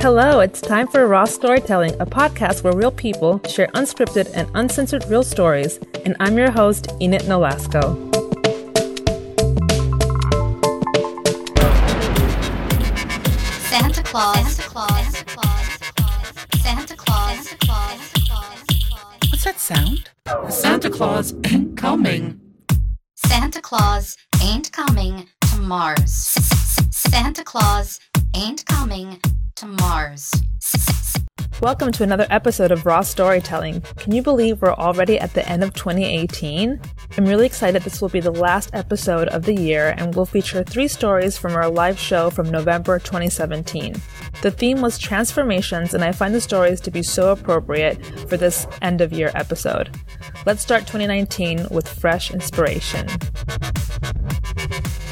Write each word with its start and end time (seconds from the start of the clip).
Hello, 0.00 0.38
it's 0.38 0.60
time 0.60 0.86
for 0.86 1.08
Raw 1.08 1.24
Storytelling, 1.24 1.92
a 2.00 2.06
podcast 2.06 2.62
where 2.62 2.72
real 2.72 2.92
people 2.92 3.40
share 3.48 3.66
unscripted 3.74 4.30
and 4.32 4.48
uncensored 4.54 5.04
real 5.06 5.24
stories. 5.24 5.78
And 6.04 6.14
I'm 6.20 6.38
your 6.38 6.52
host, 6.52 6.92
Enid 7.00 7.22
Nolasco. 7.22 7.96
Santa 13.68 14.02
Claus. 14.04 14.54
Santa 14.54 14.68
Claus. 14.68 15.08
Santa 16.62 16.96
Claus. 16.96 17.48
Santa 17.48 17.56
Claus. 17.66 18.64
What's 19.30 19.44
that 19.44 19.58
sound? 19.58 20.08
Santa 20.48 20.90
Claus 20.90 21.34
ain't 21.46 21.76
coming. 21.76 22.40
Santa 23.16 23.60
Claus 23.60 24.16
ain't 24.40 24.70
coming 24.70 25.26
to 25.40 25.56
Mars. 25.58 26.38
Santa 26.92 27.42
Claus 27.42 27.98
ain't 28.36 28.64
coming 28.66 29.20
to 29.58 29.66
Mars. 29.66 30.30
Welcome 31.60 31.90
to 31.90 32.04
another 32.04 32.28
episode 32.30 32.70
of 32.70 32.86
Raw 32.86 33.00
Storytelling. 33.00 33.80
Can 33.96 34.14
you 34.14 34.22
believe 34.22 34.62
we're 34.62 34.72
already 34.72 35.18
at 35.18 35.34
the 35.34 35.48
end 35.48 35.64
of 35.64 35.74
2018? 35.74 36.80
I'm 37.16 37.26
really 37.26 37.46
excited 37.46 37.82
this 37.82 38.00
will 38.00 38.08
be 38.08 38.20
the 38.20 38.30
last 38.30 38.70
episode 38.72 39.26
of 39.28 39.46
the 39.46 39.54
year 39.54 39.96
and 39.98 40.14
will 40.14 40.26
feature 40.26 40.62
three 40.62 40.86
stories 40.86 41.36
from 41.36 41.56
our 41.56 41.68
live 41.68 41.98
show 41.98 42.30
from 42.30 42.52
November 42.52 43.00
2017. 43.00 43.96
The 44.42 44.52
theme 44.52 44.80
was 44.80 44.96
transformations, 44.96 45.92
and 45.92 46.04
I 46.04 46.12
find 46.12 46.32
the 46.32 46.40
stories 46.40 46.80
to 46.82 46.92
be 46.92 47.02
so 47.02 47.32
appropriate 47.32 48.06
for 48.28 48.36
this 48.36 48.64
end 48.80 49.00
of 49.00 49.12
year 49.12 49.32
episode. 49.34 49.90
Let's 50.46 50.62
start 50.62 50.82
2019 50.82 51.66
with 51.72 51.88
fresh 51.88 52.30
inspiration. 52.30 53.08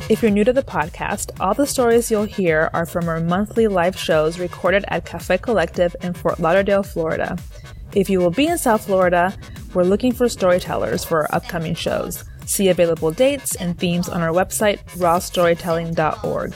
If 0.09 0.23
you're 0.23 0.31
new 0.31 0.45
to 0.45 0.53
the 0.53 0.63
podcast, 0.63 1.33
all 1.41 1.53
the 1.53 1.67
stories 1.67 2.13
you'll 2.13 2.25
hear 2.25 2.71
are 2.73 2.87
from 2.87 3.09
our 3.09 3.19
monthly 3.19 3.67
live 3.67 3.99
shows 3.99 4.39
recorded 4.39 4.85
at 4.87 5.05
Cafe 5.05 5.39
Collective 5.39 5.97
in 6.01 6.13
Fort 6.15 6.39
Lauderdale, 6.39 6.85
Florida. 6.85 7.37
If 7.93 8.09
you 8.09 8.21
will 8.21 8.31
be 8.31 8.47
in 8.47 8.57
South 8.57 8.87
Florida, 8.87 9.37
we're 9.75 9.83
looking 9.83 10.13
for 10.13 10.29
storytellers 10.29 11.05
for 11.05 11.23
our 11.23 11.35
upcoming 11.35 11.75
shows. 11.75 12.23
See 12.45 12.69
available 12.69 13.11
dates 13.11 13.57
and 13.57 13.77
themes 13.77 14.09
on 14.09 14.23
our 14.23 14.33
website, 14.33 14.79
rawstorytelling.org. 14.95 16.55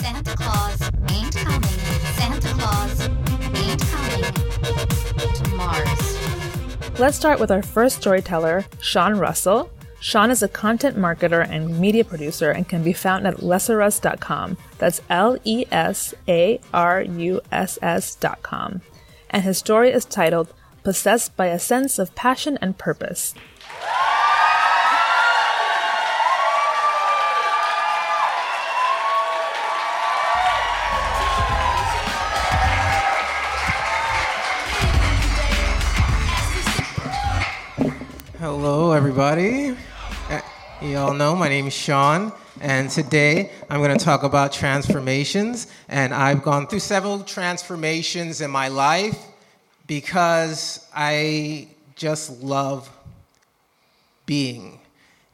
Santa 0.00 0.34
Claus 0.36 0.82
ain't 1.12 1.36
coming. 1.36 1.62
Santa 2.16 2.48
Claus 2.54 3.00
ain't 3.00 3.80
coming 3.80 4.24
to 5.34 5.54
Mars. 5.54 6.98
Let's 6.98 7.16
start 7.16 7.38
with 7.38 7.52
our 7.52 7.62
first 7.62 7.98
storyteller, 7.98 8.64
Sean 8.80 9.14
Russell. 9.14 9.70
Sean 10.00 10.30
is 10.30 10.42
a 10.42 10.48
content 10.48 10.96
marketer 10.96 11.46
and 11.48 11.78
media 11.78 12.04
producer 12.04 12.50
and 12.50 12.68
can 12.68 12.82
be 12.84 12.92
found 12.92 13.26
at 13.26 13.38
lesaruss.com. 13.38 14.56
That's 14.78 15.00
L 15.10 15.36
E 15.44 15.64
S 15.70 16.14
A 16.28 16.60
R 16.72 17.02
U 17.02 17.40
S 17.50 17.78
S.com. 17.82 18.82
And 19.30 19.42
his 19.42 19.58
story 19.58 19.90
is 19.90 20.04
titled 20.04 20.54
Possessed 20.84 21.36
by 21.36 21.46
a 21.46 21.58
Sense 21.58 21.98
of 21.98 22.14
Passion 22.14 22.58
and 22.60 22.78
Purpose. 22.78 23.34
Hello, 38.50 38.92
everybody. 38.92 39.76
Uh, 40.30 40.40
You 40.80 40.96
all 40.96 41.12
know 41.12 41.36
my 41.36 41.50
name 41.50 41.66
is 41.66 41.74
Sean, 41.74 42.32
and 42.62 42.88
today 42.88 43.50
I'm 43.68 43.82
going 43.82 43.96
to 43.96 44.02
talk 44.02 44.22
about 44.22 44.52
transformations. 44.54 45.66
And 45.86 46.14
I've 46.14 46.42
gone 46.42 46.66
through 46.66 46.78
several 46.78 47.20
transformations 47.24 48.40
in 48.40 48.50
my 48.50 48.68
life 48.68 49.18
because 49.86 50.88
I 50.94 51.68
just 51.94 52.42
love 52.42 52.88
being. 54.24 54.80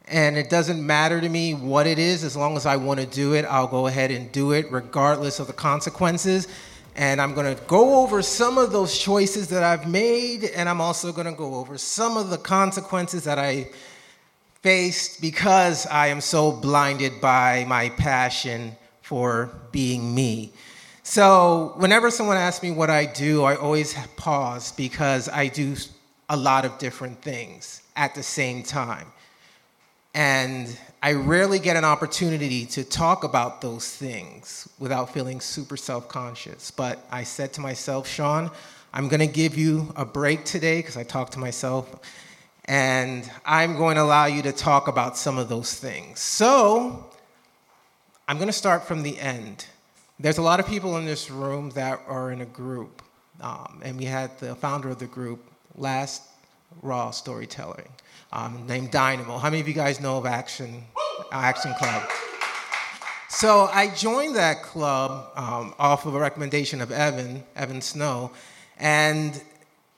And 0.09 0.35
it 0.35 0.49
doesn't 0.49 0.85
matter 0.85 1.21
to 1.21 1.29
me 1.29 1.53
what 1.53 1.87
it 1.87 1.97
is, 1.97 2.25
as 2.25 2.35
long 2.35 2.57
as 2.57 2.65
I 2.65 2.75
want 2.75 2.99
to 2.99 3.05
do 3.05 3.33
it, 3.33 3.45
I'll 3.45 3.65
go 3.65 3.87
ahead 3.87 4.11
and 4.11 4.29
do 4.33 4.51
it, 4.51 4.69
regardless 4.73 5.39
of 5.39 5.47
the 5.47 5.53
consequences. 5.53 6.49
And 6.95 7.21
I'm 7.21 7.33
going 7.33 7.53
to 7.53 7.61
go 7.63 8.01
over 8.03 8.21
some 8.21 8.57
of 8.57 8.71
those 8.71 8.97
choices 8.97 9.49
that 9.49 9.63
I've 9.63 9.87
made, 9.87 10.45
and 10.45 10.69
I'm 10.69 10.79
also 10.79 11.11
going 11.11 11.27
to 11.27 11.33
go 11.33 11.55
over 11.55 11.77
some 11.77 12.15
of 12.15 12.29
the 12.29 12.37
consequences 12.37 13.25
that 13.25 13.37
I 13.37 13.67
faced 14.61 15.19
because 15.21 15.85
I 15.87 16.07
am 16.07 16.21
so 16.21 16.51
blinded 16.51 17.19
by 17.19 17.65
my 17.67 17.89
passion 17.89 18.75
for 19.01 19.51
being 19.71 20.15
me. 20.15 20.51
So, 21.03 21.73
whenever 21.75 22.09
someone 22.09 22.37
asks 22.37 22.63
me 22.63 22.71
what 22.71 22.89
I 22.89 23.05
do, 23.05 23.43
I 23.43 23.55
always 23.57 23.93
pause 24.15 24.71
because 24.71 25.29
I 25.29 25.49
do 25.49 25.75
a 26.29 26.35
lot 26.35 26.65
of 26.65 26.79
different 26.79 27.21
things 27.21 27.83
at 27.95 28.15
the 28.15 28.23
same 28.23 28.63
time. 28.63 29.05
And 30.15 30.75
I 31.03 31.11
rarely 31.11 31.59
get 31.59 31.75
an 31.75 31.83
opportunity 31.83 32.65
to 32.67 32.85
talk 32.85 33.25
about 33.25 33.59
those 33.59 33.93
things 33.93 34.67
without 34.79 35.13
feeling 35.13 35.41
super 35.41 35.75
self 35.75 36.07
conscious. 36.07 36.71
But 36.71 37.05
I 37.11 37.23
said 37.23 37.51
to 37.53 37.61
myself, 37.61 38.07
Sean, 38.07 38.49
I'm 38.93 39.09
going 39.09 39.19
to 39.19 39.27
give 39.27 39.57
you 39.57 39.91
a 39.97 40.05
break 40.05 40.45
today 40.45 40.79
because 40.79 40.95
I 40.95 41.03
talked 41.03 41.33
to 41.33 41.39
myself. 41.39 41.99
And 42.63 43.29
I'm 43.45 43.75
going 43.75 43.97
to 43.97 44.03
allow 44.03 44.25
you 44.25 44.41
to 44.43 44.53
talk 44.53 44.87
about 44.87 45.17
some 45.17 45.37
of 45.37 45.49
those 45.49 45.75
things. 45.75 46.21
So 46.21 47.05
I'm 48.27 48.37
going 48.37 48.47
to 48.47 48.53
start 48.53 48.87
from 48.87 49.03
the 49.03 49.19
end. 49.19 49.65
There's 50.17 50.37
a 50.37 50.41
lot 50.41 50.61
of 50.61 50.65
people 50.65 50.97
in 50.97 51.05
this 51.05 51.29
room 51.29 51.71
that 51.71 51.99
are 52.07 52.31
in 52.31 52.39
a 52.39 52.45
group. 52.45 53.01
Um, 53.41 53.81
and 53.83 53.97
we 53.97 54.05
had 54.05 54.39
the 54.39 54.55
founder 54.55 54.89
of 54.89 54.99
the 54.99 55.07
group 55.07 55.45
last 55.75 56.23
Raw 56.81 57.11
Storytelling 57.11 57.89
um, 58.35 58.67
named 58.67 58.91
Dynamo. 58.91 59.37
How 59.37 59.49
many 59.49 59.61
of 59.61 59.67
you 59.67 59.73
guys 59.73 60.01
know 60.01 60.17
of 60.17 60.25
Action, 60.25 60.83
Action 61.31 61.73
Club? 61.75 62.03
So 63.29 63.69
I 63.71 63.87
joined 63.95 64.35
that 64.35 64.61
club 64.61 65.31
um, 65.35 65.73
off 65.79 66.05
of 66.05 66.15
a 66.15 66.19
recommendation 66.19 66.81
of 66.81 66.91
Evan, 66.91 67.43
Evan 67.55 67.81
Snow, 67.81 68.31
and 68.77 69.41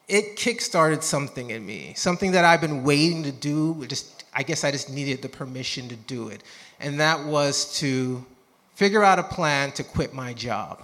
it 0.08 0.38
kickstarted 0.38 1.02
something 1.02 1.50
in 1.50 1.66
me, 1.66 1.94
something 1.96 2.31
that 2.31 2.46
I've 2.46 2.62
been 2.62 2.84
waiting 2.84 3.24
to 3.24 3.31
do. 3.31 3.84
Just, 3.88 4.24
I 4.34 4.44
guess 4.44 4.64
I 4.64 4.72
just 4.72 4.92
needed 4.92 5.22
the 5.24 5.30
permission 5.30 5.90
to 5.90 5.96
do 5.96 6.30
it, 6.30 6.44
and 6.80 7.00
that 7.00 7.26
was 7.26 7.78
to 7.80 8.24
figure 8.76 9.03
out 9.03 9.18
a 9.18 9.24
plan 9.24 9.72
to 9.74 9.84
quit 9.84 10.14
my 10.14 10.34
job. 10.34 10.84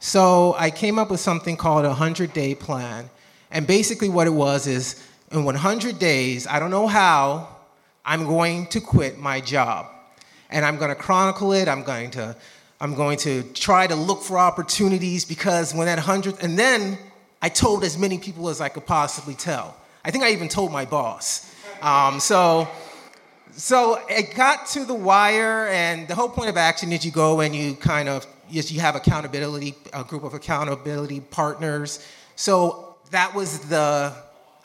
So 0.00 0.54
I 0.58 0.70
came 0.70 0.98
up 0.98 1.10
with 1.10 1.20
something 1.20 1.58
called 1.58 1.84
a 1.84 1.88
100 1.88 2.32
day 2.32 2.54
plan, 2.54 3.10
and 3.50 3.66
basically 3.66 4.08
what 4.08 4.26
it 4.26 4.30
was 4.30 4.66
is 4.66 5.06
in 5.30 5.44
100 5.44 5.98
days, 5.98 6.46
I 6.46 6.58
don't 6.58 6.70
know 6.70 6.86
how, 6.86 7.48
I'm 8.04 8.26
going 8.26 8.66
to 8.68 8.80
quit 8.80 9.18
my 9.18 9.40
job. 9.40 9.86
And 10.50 10.64
I'm 10.64 10.76
going 10.76 10.90
to 10.90 10.94
chronicle 10.94 11.52
it. 11.52 11.68
I'm 11.68 11.82
going 11.82 12.10
to 12.12 12.36
I'm 12.78 12.94
going 12.94 13.16
to 13.18 13.42
try 13.54 13.86
to 13.86 13.94
look 13.96 14.22
for 14.22 14.38
opportunities 14.38 15.24
because 15.24 15.74
when 15.74 15.86
that 15.86 15.96
100 15.96 16.42
and 16.42 16.58
then 16.58 16.98
I 17.40 17.48
told 17.48 17.84
as 17.84 17.96
many 17.98 18.18
people 18.18 18.48
as 18.48 18.60
I 18.60 18.68
could 18.68 18.86
possibly 18.86 19.34
tell. 19.34 19.76
I 20.04 20.10
think 20.10 20.24
I 20.24 20.30
even 20.30 20.48
told 20.48 20.72
my 20.72 20.84
boss. 20.84 21.52
Um, 21.82 22.20
so 22.20 22.68
so 23.52 23.98
it 24.08 24.34
got 24.34 24.66
to 24.68 24.84
the 24.84 24.94
wire, 24.94 25.66
and 25.68 26.06
the 26.06 26.14
whole 26.14 26.28
point 26.28 26.50
of 26.50 26.58
action 26.58 26.92
is 26.92 27.04
you 27.06 27.10
go 27.10 27.40
and 27.40 27.56
you 27.56 27.74
kind 27.74 28.08
of 28.08 28.26
yes, 28.50 28.70
you 28.70 28.80
have 28.80 28.94
accountability, 28.94 29.74
a 29.92 30.04
group 30.04 30.22
of 30.22 30.34
accountability 30.34 31.20
partners. 31.20 32.06
So 32.36 32.96
that 33.10 33.34
was 33.34 33.60
the 33.60 34.12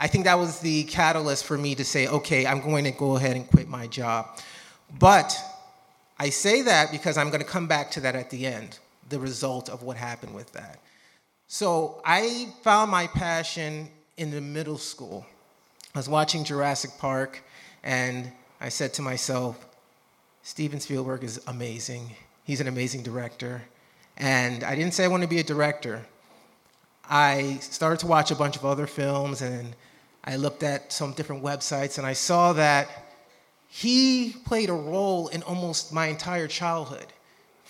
I 0.04 0.08
think 0.08 0.26
that 0.26 0.40
was 0.40 0.60
the 0.60 0.84
catalyst 0.86 1.46
for 1.46 1.60
me 1.60 1.76
to 1.76 1.86
say, 1.86 2.08
okay, 2.08 2.48
I'm 2.48 2.60
going 2.60 2.86
to 2.86 2.92
go 2.92 3.18
ahead 3.18 3.36
and 3.36 3.48
quit 3.48 3.68
my 3.68 3.86
job. 3.86 4.40
But 4.98 5.38
I 6.18 6.32
say 6.32 6.64
that 6.64 6.92
because 6.92 7.20
I'm 7.20 7.30
going 7.30 7.42
to 7.42 7.48
come 7.48 7.68
back 7.68 7.92
to 7.92 8.00
that 8.00 8.16
at 8.16 8.32
the 8.32 8.48
end, 8.48 8.80
the 9.10 9.20
result 9.20 9.70
of 9.70 9.84
what 9.84 9.98
happened 9.98 10.34
with 10.34 10.52
that. 10.54 10.80
So 11.48 12.02
I 12.04 12.52
found 12.64 12.90
my 12.90 13.06
passion 13.06 13.90
in 14.18 14.32
the 14.32 14.42
middle 14.42 14.80
school. 14.80 15.24
I 15.94 16.00
was 16.00 16.10
watching 16.10 16.44
Jurassic 16.46 16.92
Park, 16.98 17.44
and 17.84 18.32
I 18.60 18.70
said 18.70 18.94
to 18.96 19.04
myself, 19.04 19.68
Steven 20.42 20.80
Spielberg 20.80 21.24
is 21.24 21.40
amazing. 21.46 22.16
He's 22.44 22.60
an 22.60 22.68
amazing 22.68 23.04
director. 23.04 23.62
And 24.18 24.64
I 24.64 24.74
didn't 24.74 24.96
say 24.96 25.04
I 25.04 25.10
want 25.10 25.22
to 25.22 25.30
be 25.30 25.40
a 25.40 25.44
director. 25.44 26.04
I 27.08 27.58
started 27.62 28.00
to 28.00 28.08
watch 28.08 28.32
a 28.32 28.36
bunch 28.36 28.56
of 28.56 28.66
other 28.66 28.88
films, 28.88 29.44
and 29.44 29.76
I 30.24 30.36
looked 30.36 30.64
at 30.64 30.92
some 30.92 31.14
different 31.14 31.44
websites, 31.44 31.98
and 31.98 32.06
I 32.06 32.14
saw 32.14 32.54
that 32.54 32.88
he 33.68 34.36
played 34.46 34.70
a 34.70 34.74
role 34.74 35.30
in 35.30 35.44
almost 35.44 35.94
my 35.94 36.08
entire 36.08 36.48
childhood 36.48 37.08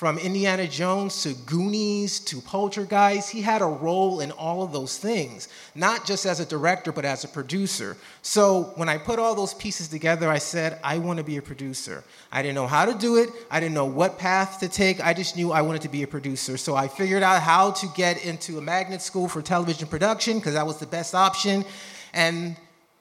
From 0.01 0.17
Indiana 0.17 0.67
Jones 0.67 1.21
to 1.21 1.35
Goonies 1.45 2.19
to 2.21 2.41
Poltergeist, 2.41 3.29
he 3.29 3.43
had 3.43 3.61
a 3.61 3.67
role 3.67 4.19
in 4.19 4.31
all 4.31 4.63
of 4.63 4.71
those 4.71 4.97
things, 4.97 5.47
not 5.75 6.07
just 6.07 6.25
as 6.25 6.39
a 6.39 6.45
director, 6.47 6.91
but 6.91 7.05
as 7.05 7.23
a 7.23 7.27
producer. 7.27 7.95
So 8.23 8.73
when 8.77 8.89
I 8.89 8.97
put 8.97 9.19
all 9.19 9.35
those 9.35 9.53
pieces 9.53 9.89
together, 9.89 10.27
I 10.27 10.39
said, 10.39 10.79
I 10.83 10.97
want 10.97 11.19
to 11.19 11.23
be 11.23 11.37
a 11.37 11.41
producer. 11.43 12.03
I 12.31 12.41
didn't 12.41 12.55
know 12.55 12.65
how 12.65 12.85
to 12.85 12.95
do 12.97 13.17
it, 13.17 13.29
I 13.51 13.59
didn't 13.59 13.75
know 13.75 13.85
what 13.85 14.17
path 14.17 14.59
to 14.61 14.67
take, 14.67 14.99
I 15.05 15.13
just 15.13 15.35
knew 15.35 15.51
I 15.51 15.61
wanted 15.61 15.83
to 15.83 15.89
be 15.89 16.01
a 16.01 16.07
producer. 16.07 16.57
So 16.57 16.75
I 16.75 16.87
figured 16.87 17.21
out 17.21 17.39
how 17.43 17.69
to 17.69 17.87
get 17.95 18.25
into 18.25 18.57
a 18.57 18.61
magnet 18.61 19.03
school 19.03 19.27
for 19.27 19.43
television 19.43 19.87
production 19.87 20.39
because 20.39 20.55
that 20.55 20.65
was 20.65 20.79
the 20.79 20.87
best 20.87 21.13
option. 21.13 21.63
And 22.13 22.55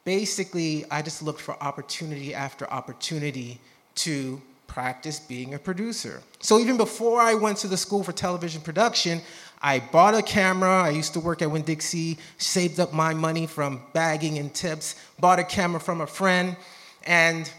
basically, 0.04 0.84
I 0.90 1.02
just 1.02 1.22
looked 1.22 1.40
for 1.40 1.60
opportunity 1.62 2.34
after 2.34 2.70
opportunity 2.70 3.60
to 3.96 4.40
practice 4.66 5.18
being 5.18 5.54
a 5.54 5.58
producer. 5.58 6.22
So 6.38 6.58
even 6.60 6.76
before 6.76 7.20
I 7.20 7.34
went 7.34 7.58
to 7.58 7.68
the 7.68 7.76
school 7.76 8.04
for 8.04 8.12
television 8.12 8.62
production, 8.62 9.20
I 9.60 9.80
bought 9.80 10.14
a 10.14 10.22
camera. 10.22 10.82
I 10.84 10.90
used 10.90 11.12
to 11.14 11.20
work 11.20 11.42
at 11.42 11.50
Winn 11.50 11.62
Dixie, 11.62 12.18
saved 12.38 12.78
up 12.78 12.92
my 12.92 13.12
money 13.12 13.46
from 13.46 13.82
bagging 13.92 14.38
and 14.38 14.54
tips, 14.54 14.94
bought 15.18 15.40
a 15.40 15.44
camera 15.44 15.80
from 15.80 16.00
a 16.00 16.06
friend, 16.06 16.56
and 17.04 17.52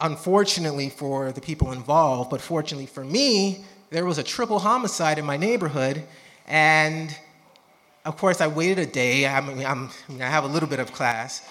unfortunately 0.00 0.90
for 0.90 1.32
the 1.32 1.40
people 1.40 1.72
involved, 1.72 2.30
but 2.30 2.40
fortunately 2.40 2.86
for 2.86 3.04
me, 3.04 3.64
there 3.90 4.06
was 4.06 4.18
a 4.18 4.22
triple 4.22 4.58
homicide 4.58 5.18
in 5.18 5.24
my 5.24 5.36
neighborhood, 5.36 6.02
and 6.46 7.14
of 8.04 8.16
course, 8.16 8.40
I 8.40 8.48
waited 8.48 8.78
a 8.78 8.86
day. 8.86 9.26
I 9.26 9.40
mean, 9.40 9.64
I'm, 9.64 9.90
I, 10.08 10.12
mean, 10.12 10.22
I 10.22 10.28
have 10.28 10.44
a 10.44 10.48
little 10.48 10.68
bit 10.68 10.80
of 10.80 10.92
class. 10.92 11.46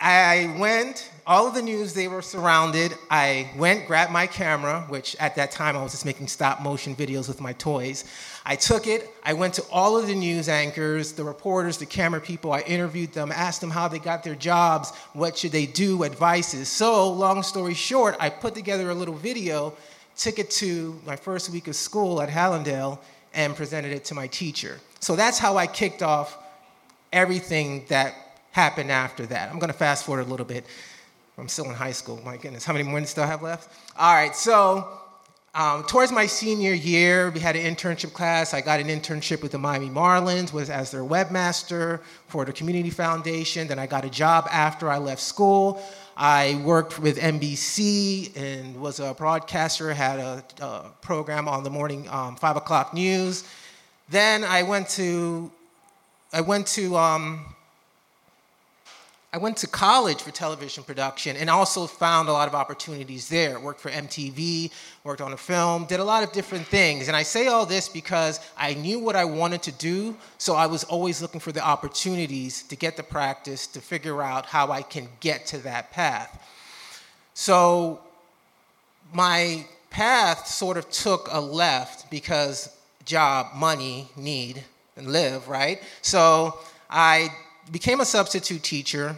I 0.00 0.54
went, 0.60 1.10
all 1.26 1.48
of 1.48 1.54
the 1.54 1.62
news, 1.62 1.92
they 1.92 2.06
were 2.06 2.22
surrounded. 2.22 2.94
I 3.10 3.50
went, 3.56 3.88
grabbed 3.88 4.12
my 4.12 4.28
camera, 4.28 4.84
which 4.88 5.16
at 5.16 5.34
that 5.34 5.50
time 5.50 5.76
I 5.76 5.82
was 5.82 5.90
just 5.90 6.06
making 6.06 6.28
stop 6.28 6.62
motion 6.62 6.94
videos 6.94 7.26
with 7.26 7.40
my 7.40 7.52
toys. 7.54 8.04
I 8.46 8.54
took 8.54 8.86
it, 8.86 9.10
I 9.24 9.32
went 9.32 9.54
to 9.54 9.64
all 9.72 9.98
of 9.98 10.06
the 10.06 10.14
news 10.14 10.48
anchors, 10.48 11.12
the 11.12 11.24
reporters, 11.24 11.78
the 11.78 11.86
camera 11.86 12.20
people. 12.20 12.52
I 12.52 12.60
interviewed 12.60 13.12
them, 13.12 13.32
asked 13.32 13.60
them 13.60 13.70
how 13.70 13.88
they 13.88 13.98
got 13.98 14.22
their 14.22 14.36
jobs, 14.36 14.92
what 15.14 15.36
should 15.36 15.52
they 15.52 15.66
do, 15.66 16.04
advices. 16.04 16.68
So, 16.68 17.10
long 17.10 17.42
story 17.42 17.74
short, 17.74 18.16
I 18.20 18.30
put 18.30 18.54
together 18.54 18.90
a 18.90 18.94
little 18.94 19.16
video, 19.16 19.74
took 20.16 20.38
it 20.38 20.50
to 20.52 20.98
my 21.04 21.16
first 21.16 21.50
week 21.50 21.66
of 21.66 21.74
school 21.74 22.22
at 22.22 22.28
Hallandale, 22.28 23.00
and 23.34 23.54
presented 23.54 23.92
it 23.92 24.04
to 24.06 24.14
my 24.14 24.26
teacher. 24.26 24.78
So 25.00 25.16
that's 25.16 25.38
how 25.38 25.56
I 25.56 25.66
kicked 25.66 26.02
off 26.02 26.36
everything 27.12 27.84
that 27.88 28.14
happened 28.52 28.90
after 28.90 29.26
that. 29.26 29.50
I'm 29.50 29.58
going 29.58 29.72
to 29.72 29.78
fast 29.78 30.04
forward 30.04 30.26
a 30.26 30.30
little 30.30 30.46
bit. 30.46 30.64
I'm 31.36 31.48
still 31.48 31.66
in 31.66 31.74
high 31.74 31.92
school. 31.92 32.20
My 32.24 32.36
goodness, 32.36 32.64
how 32.64 32.72
many 32.72 32.84
more 32.84 32.94
minutes 32.94 33.14
do 33.14 33.22
I 33.22 33.26
have 33.26 33.42
left? 33.42 33.70
All 33.96 34.12
right, 34.12 34.34
so 34.34 34.88
um, 35.54 35.82
towards 35.84 36.12
my 36.12 36.26
senior 36.26 36.72
year, 36.72 37.30
we 37.30 37.40
had 37.40 37.56
an 37.56 37.74
internship 37.74 38.12
class. 38.12 38.54
I 38.54 38.60
got 38.60 38.80
an 38.80 38.88
internship 38.88 39.42
with 39.42 39.52
the 39.52 39.58
Miami 39.58 39.88
Marlins 39.88 40.52
was 40.52 40.68
as 40.70 40.90
their 40.90 41.02
webmaster 41.02 42.00
for 42.26 42.44
the 42.44 42.52
community 42.52 42.90
foundation. 42.90 43.66
Then 43.66 43.78
I 43.78 43.86
got 43.86 44.04
a 44.04 44.10
job 44.10 44.46
after 44.52 44.90
I 44.90 44.98
left 44.98 45.22
school. 45.22 45.82
I 46.20 46.60
worked 46.64 46.98
with 46.98 47.16
NBC 47.16 48.36
and 48.36 48.80
was 48.80 48.98
a 48.98 49.14
broadcaster, 49.14 49.94
had 49.94 50.18
a, 50.18 50.44
a 50.60 50.90
program 51.00 51.46
on 51.46 51.62
the 51.62 51.70
morning 51.70 52.08
um, 52.08 52.34
five 52.34 52.56
o'clock 52.56 52.92
news. 52.92 53.44
Then 54.08 54.42
I 54.42 54.64
went 54.64 54.88
to, 54.90 55.48
I 56.32 56.40
went 56.40 56.66
to, 56.68 56.96
um, 56.96 57.54
I 59.30 59.36
went 59.36 59.58
to 59.58 59.66
college 59.66 60.22
for 60.22 60.30
television 60.30 60.84
production 60.84 61.36
and 61.36 61.50
also 61.50 61.86
found 61.86 62.30
a 62.30 62.32
lot 62.32 62.48
of 62.48 62.54
opportunities 62.54 63.28
there. 63.28 63.60
Worked 63.60 63.80
for 63.80 63.90
MTV, 63.90 64.70
worked 65.04 65.20
on 65.20 65.34
a 65.34 65.36
film, 65.36 65.84
did 65.84 66.00
a 66.00 66.04
lot 66.04 66.22
of 66.22 66.32
different 66.32 66.66
things. 66.66 67.08
And 67.08 67.16
I 67.16 67.22
say 67.22 67.46
all 67.46 67.66
this 67.66 67.90
because 67.90 68.40
I 68.56 68.72
knew 68.72 68.98
what 68.98 69.16
I 69.16 69.26
wanted 69.26 69.62
to 69.64 69.72
do, 69.72 70.16
so 70.38 70.54
I 70.54 70.66
was 70.66 70.82
always 70.84 71.20
looking 71.20 71.40
for 71.40 71.52
the 71.52 71.60
opportunities 71.60 72.62
to 72.64 72.76
get 72.76 72.96
the 72.96 73.02
practice, 73.02 73.66
to 73.68 73.82
figure 73.82 74.22
out 74.22 74.46
how 74.46 74.72
I 74.72 74.80
can 74.80 75.08
get 75.20 75.44
to 75.48 75.58
that 75.58 75.90
path. 75.90 76.42
So 77.34 78.00
my 79.12 79.66
path 79.90 80.46
sort 80.46 80.78
of 80.78 80.88
took 80.90 81.28
a 81.30 81.40
left 81.40 82.10
because 82.10 82.74
job, 83.04 83.54
money, 83.54 84.08
need, 84.16 84.64
and 84.96 85.08
live, 85.08 85.48
right? 85.48 85.82
So 86.00 86.58
I 86.88 87.30
became 87.70 88.00
a 88.00 88.04
substitute 88.04 88.62
teacher 88.62 89.16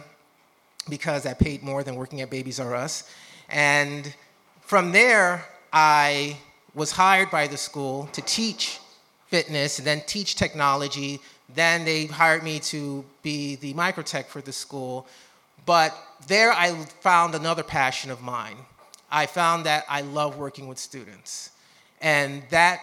because 0.89 1.23
that 1.23 1.39
paid 1.39 1.63
more 1.63 1.83
than 1.83 1.95
working 1.95 2.21
at 2.21 2.29
Babies 2.29 2.59
R 2.59 2.75
Us. 2.75 3.09
And 3.49 4.13
from 4.61 4.91
there, 4.91 5.45
I 5.73 6.37
was 6.73 6.91
hired 6.91 7.29
by 7.29 7.47
the 7.47 7.57
school 7.57 8.07
to 8.13 8.21
teach 8.21 8.79
fitness 9.27 9.77
and 9.77 9.87
then 9.87 10.01
teach 10.07 10.35
technology. 10.35 11.19
Then 11.53 11.85
they 11.85 12.05
hired 12.05 12.43
me 12.43 12.59
to 12.59 13.03
be 13.23 13.55
the 13.55 13.73
microtech 13.73 14.25
for 14.25 14.41
the 14.41 14.53
school. 14.53 15.07
But 15.65 15.95
there 16.27 16.51
I 16.51 16.73
found 17.01 17.35
another 17.35 17.63
passion 17.63 18.11
of 18.11 18.21
mine. 18.21 18.57
I 19.11 19.25
found 19.25 19.65
that 19.65 19.85
I 19.89 20.01
love 20.01 20.37
working 20.37 20.67
with 20.67 20.79
students. 20.79 21.51
And 22.01 22.43
that 22.49 22.81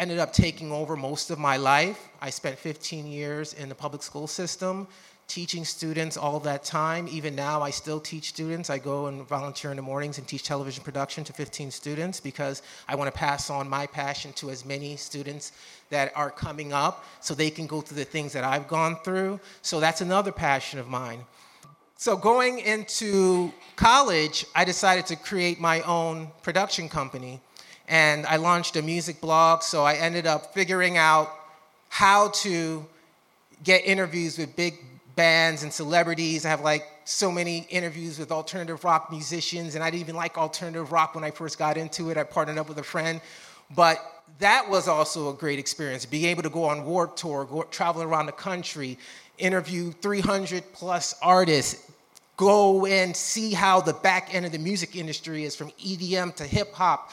ended 0.00 0.18
up 0.18 0.32
taking 0.32 0.72
over 0.72 0.96
most 0.96 1.30
of 1.30 1.38
my 1.38 1.58
life. 1.58 2.08
I 2.22 2.30
spent 2.30 2.58
15 2.58 3.06
years 3.06 3.52
in 3.52 3.68
the 3.68 3.74
public 3.74 4.02
school 4.02 4.26
system 4.26 4.88
teaching 5.28 5.62
students 5.62 6.16
all 6.16 6.40
that 6.40 6.64
time. 6.64 7.06
Even 7.08 7.36
now, 7.36 7.60
I 7.60 7.68
still 7.68 8.00
teach 8.00 8.30
students. 8.30 8.70
I 8.70 8.78
go 8.78 9.06
and 9.06 9.28
volunteer 9.28 9.70
in 9.70 9.76
the 9.76 9.82
mornings 9.82 10.16
and 10.16 10.26
teach 10.26 10.42
television 10.42 10.82
production 10.82 11.22
to 11.24 11.34
15 11.34 11.70
students 11.70 12.18
because 12.18 12.62
I 12.88 12.96
want 12.96 13.12
to 13.12 13.16
pass 13.16 13.50
on 13.50 13.68
my 13.68 13.86
passion 13.86 14.32
to 14.34 14.48
as 14.48 14.64
many 14.64 14.96
students 14.96 15.52
that 15.90 16.12
are 16.16 16.30
coming 16.30 16.72
up 16.72 17.04
so 17.20 17.34
they 17.34 17.50
can 17.50 17.66
go 17.66 17.82
through 17.82 17.98
the 17.98 18.04
things 18.04 18.32
that 18.32 18.42
I've 18.42 18.68
gone 18.68 18.96
through. 19.04 19.38
So 19.60 19.80
that's 19.80 20.00
another 20.00 20.32
passion 20.32 20.78
of 20.78 20.88
mine. 20.88 21.26
So, 21.98 22.16
going 22.16 22.60
into 22.60 23.52
college, 23.76 24.46
I 24.54 24.64
decided 24.64 25.04
to 25.08 25.16
create 25.16 25.60
my 25.60 25.82
own 25.82 26.30
production 26.42 26.88
company 26.88 27.42
and 27.90 28.24
I 28.24 28.36
launched 28.36 28.76
a 28.76 28.82
music 28.82 29.20
blog. 29.20 29.62
So 29.62 29.82
I 29.82 29.94
ended 29.94 30.24
up 30.24 30.54
figuring 30.54 30.96
out 30.96 31.28
how 31.88 32.28
to 32.28 32.86
get 33.64 33.84
interviews 33.84 34.38
with 34.38 34.54
big 34.56 34.78
bands 35.16 35.64
and 35.64 35.72
celebrities. 35.72 36.46
I 36.46 36.50
have 36.50 36.60
like 36.60 36.86
so 37.04 37.32
many 37.32 37.66
interviews 37.68 38.16
with 38.18 38.30
alternative 38.30 38.84
rock 38.84 39.10
musicians, 39.10 39.74
and 39.74 39.82
I 39.82 39.90
didn't 39.90 40.02
even 40.02 40.14
like 40.14 40.38
alternative 40.38 40.92
rock 40.92 41.16
when 41.16 41.24
I 41.24 41.32
first 41.32 41.58
got 41.58 41.76
into 41.76 42.10
it. 42.10 42.16
I 42.16 42.22
partnered 42.22 42.58
up 42.58 42.68
with 42.68 42.78
a 42.78 42.84
friend. 42.84 43.20
But 43.74 44.00
that 44.38 44.70
was 44.70 44.86
also 44.86 45.28
a 45.30 45.34
great 45.34 45.58
experience, 45.58 46.06
being 46.06 46.26
able 46.26 46.44
to 46.44 46.48
go 46.48 46.64
on 46.64 46.84
Warped 46.84 47.18
Tour, 47.18 47.44
go, 47.44 47.62
travel 47.64 48.02
around 48.02 48.26
the 48.26 48.32
country, 48.32 48.98
interview 49.36 49.90
300 49.90 50.72
plus 50.72 51.16
artists, 51.20 51.90
go 52.36 52.86
and 52.86 53.14
see 53.14 53.52
how 53.52 53.80
the 53.80 53.92
back 53.92 54.32
end 54.32 54.46
of 54.46 54.52
the 54.52 54.58
music 54.58 54.96
industry 54.96 55.44
is 55.44 55.56
from 55.56 55.70
EDM 55.72 56.34
to 56.36 56.44
hip 56.44 56.72
hop 56.72 57.10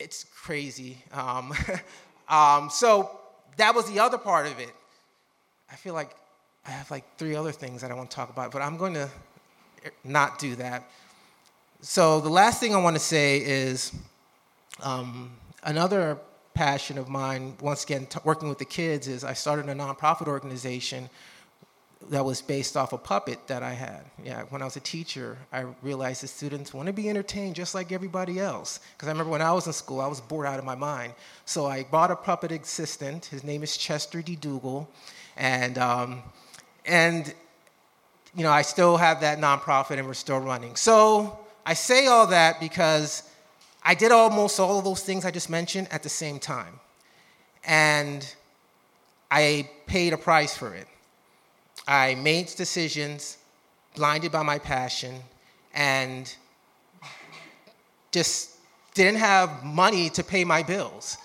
it's 0.00 0.24
crazy. 0.24 0.98
Um, 1.12 1.52
um, 2.28 2.70
so 2.70 3.10
that 3.58 3.74
was 3.74 3.88
the 3.90 4.00
other 4.00 4.18
part 4.18 4.46
of 4.46 4.58
it. 4.58 4.72
I 5.70 5.76
feel 5.76 5.94
like 5.94 6.16
I 6.66 6.70
have 6.70 6.90
like 6.90 7.04
three 7.18 7.36
other 7.36 7.52
things 7.52 7.82
that 7.82 7.90
I 7.90 7.94
want 7.94 8.10
to 8.10 8.16
talk 8.16 8.30
about, 8.30 8.50
but 8.50 8.62
I'm 8.62 8.76
going 8.76 8.94
to 8.94 9.08
not 10.02 10.38
do 10.38 10.56
that. 10.56 10.90
So 11.82 12.20
the 12.20 12.28
last 12.28 12.60
thing 12.60 12.74
I 12.74 12.78
want 12.78 12.96
to 12.96 13.00
say 13.00 13.38
is 13.38 13.92
um, 14.82 15.30
another 15.62 16.18
passion 16.54 16.98
of 16.98 17.08
mine, 17.08 17.54
once 17.60 17.84
again, 17.84 18.06
t- 18.06 18.18
working 18.24 18.48
with 18.48 18.58
the 18.58 18.64
kids, 18.64 19.06
is 19.06 19.24
I 19.24 19.32
started 19.32 19.68
a 19.68 19.74
nonprofit 19.74 20.26
organization 20.26 21.08
that 22.08 22.24
was 22.24 22.40
based 22.40 22.76
off 22.76 22.92
a 22.92 22.98
puppet 22.98 23.46
that 23.46 23.62
I 23.62 23.72
had. 23.72 24.04
Yeah, 24.24 24.44
when 24.48 24.62
I 24.62 24.64
was 24.64 24.76
a 24.76 24.80
teacher, 24.80 25.36
I 25.52 25.66
realized 25.82 26.22
the 26.22 26.28
students 26.28 26.72
want 26.72 26.86
to 26.86 26.92
be 26.92 27.10
entertained 27.10 27.54
just 27.54 27.74
like 27.74 27.92
everybody 27.92 28.40
else. 28.40 28.80
Because 28.96 29.08
I 29.08 29.12
remember 29.12 29.30
when 29.30 29.42
I 29.42 29.52
was 29.52 29.66
in 29.66 29.72
school, 29.74 30.00
I 30.00 30.06
was 30.06 30.20
bored 30.20 30.46
out 30.46 30.58
of 30.58 30.64
my 30.64 30.74
mind. 30.74 31.12
So 31.44 31.66
I 31.66 31.84
bought 31.84 32.10
a 32.10 32.16
puppet 32.16 32.52
assistant. 32.52 33.26
His 33.26 33.44
name 33.44 33.62
is 33.62 33.76
Chester 33.76 34.22
D. 34.22 34.34
Dougal, 34.34 34.88
and 35.36 35.76
um, 35.76 36.22
and 36.86 37.34
you 38.34 38.44
know 38.44 38.50
I 38.50 38.62
still 38.62 38.96
have 38.96 39.20
that 39.20 39.38
nonprofit, 39.38 39.98
and 39.98 40.06
we're 40.06 40.14
still 40.14 40.40
running. 40.40 40.76
So 40.76 41.38
I 41.66 41.74
say 41.74 42.06
all 42.06 42.28
that 42.28 42.60
because 42.60 43.24
I 43.82 43.94
did 43.94 44.10
almost 44.10 44.58
all 44.58 44.78
of 44.78 44.84
those 44.84 45.02
things 45.02 45.26
I 45.26 45.30
just 45.30 45.50
mentioned 45.50 45.88
at 45.90 46.02
the 46.02 46.08
same 46.08 46.38
time, 46.38 46.80
and 47.62 48.26
I 49.30 49.68
paid 49.86 50.14
a 50.14 50.18
price 50.18 50.56
for 50.56 50.74
it. 50.74 50.88
I 51.90 52.14
made 52.14 52.46
decisions 52.46 53.36
blinded 53.96 54.30
by 54.30 54.44
my 54.44 54.60
passion 54.60 55.16
and 55.74 56.32
just 58.12 58.52
didn't 58.94 59.16
have 59.18 59.64
money 59.64 60.08
to 60.10 60.22
pay 60.22 60.44
my 60.44 60.62
bills. 60.62 61.18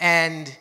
And 0.00 0.52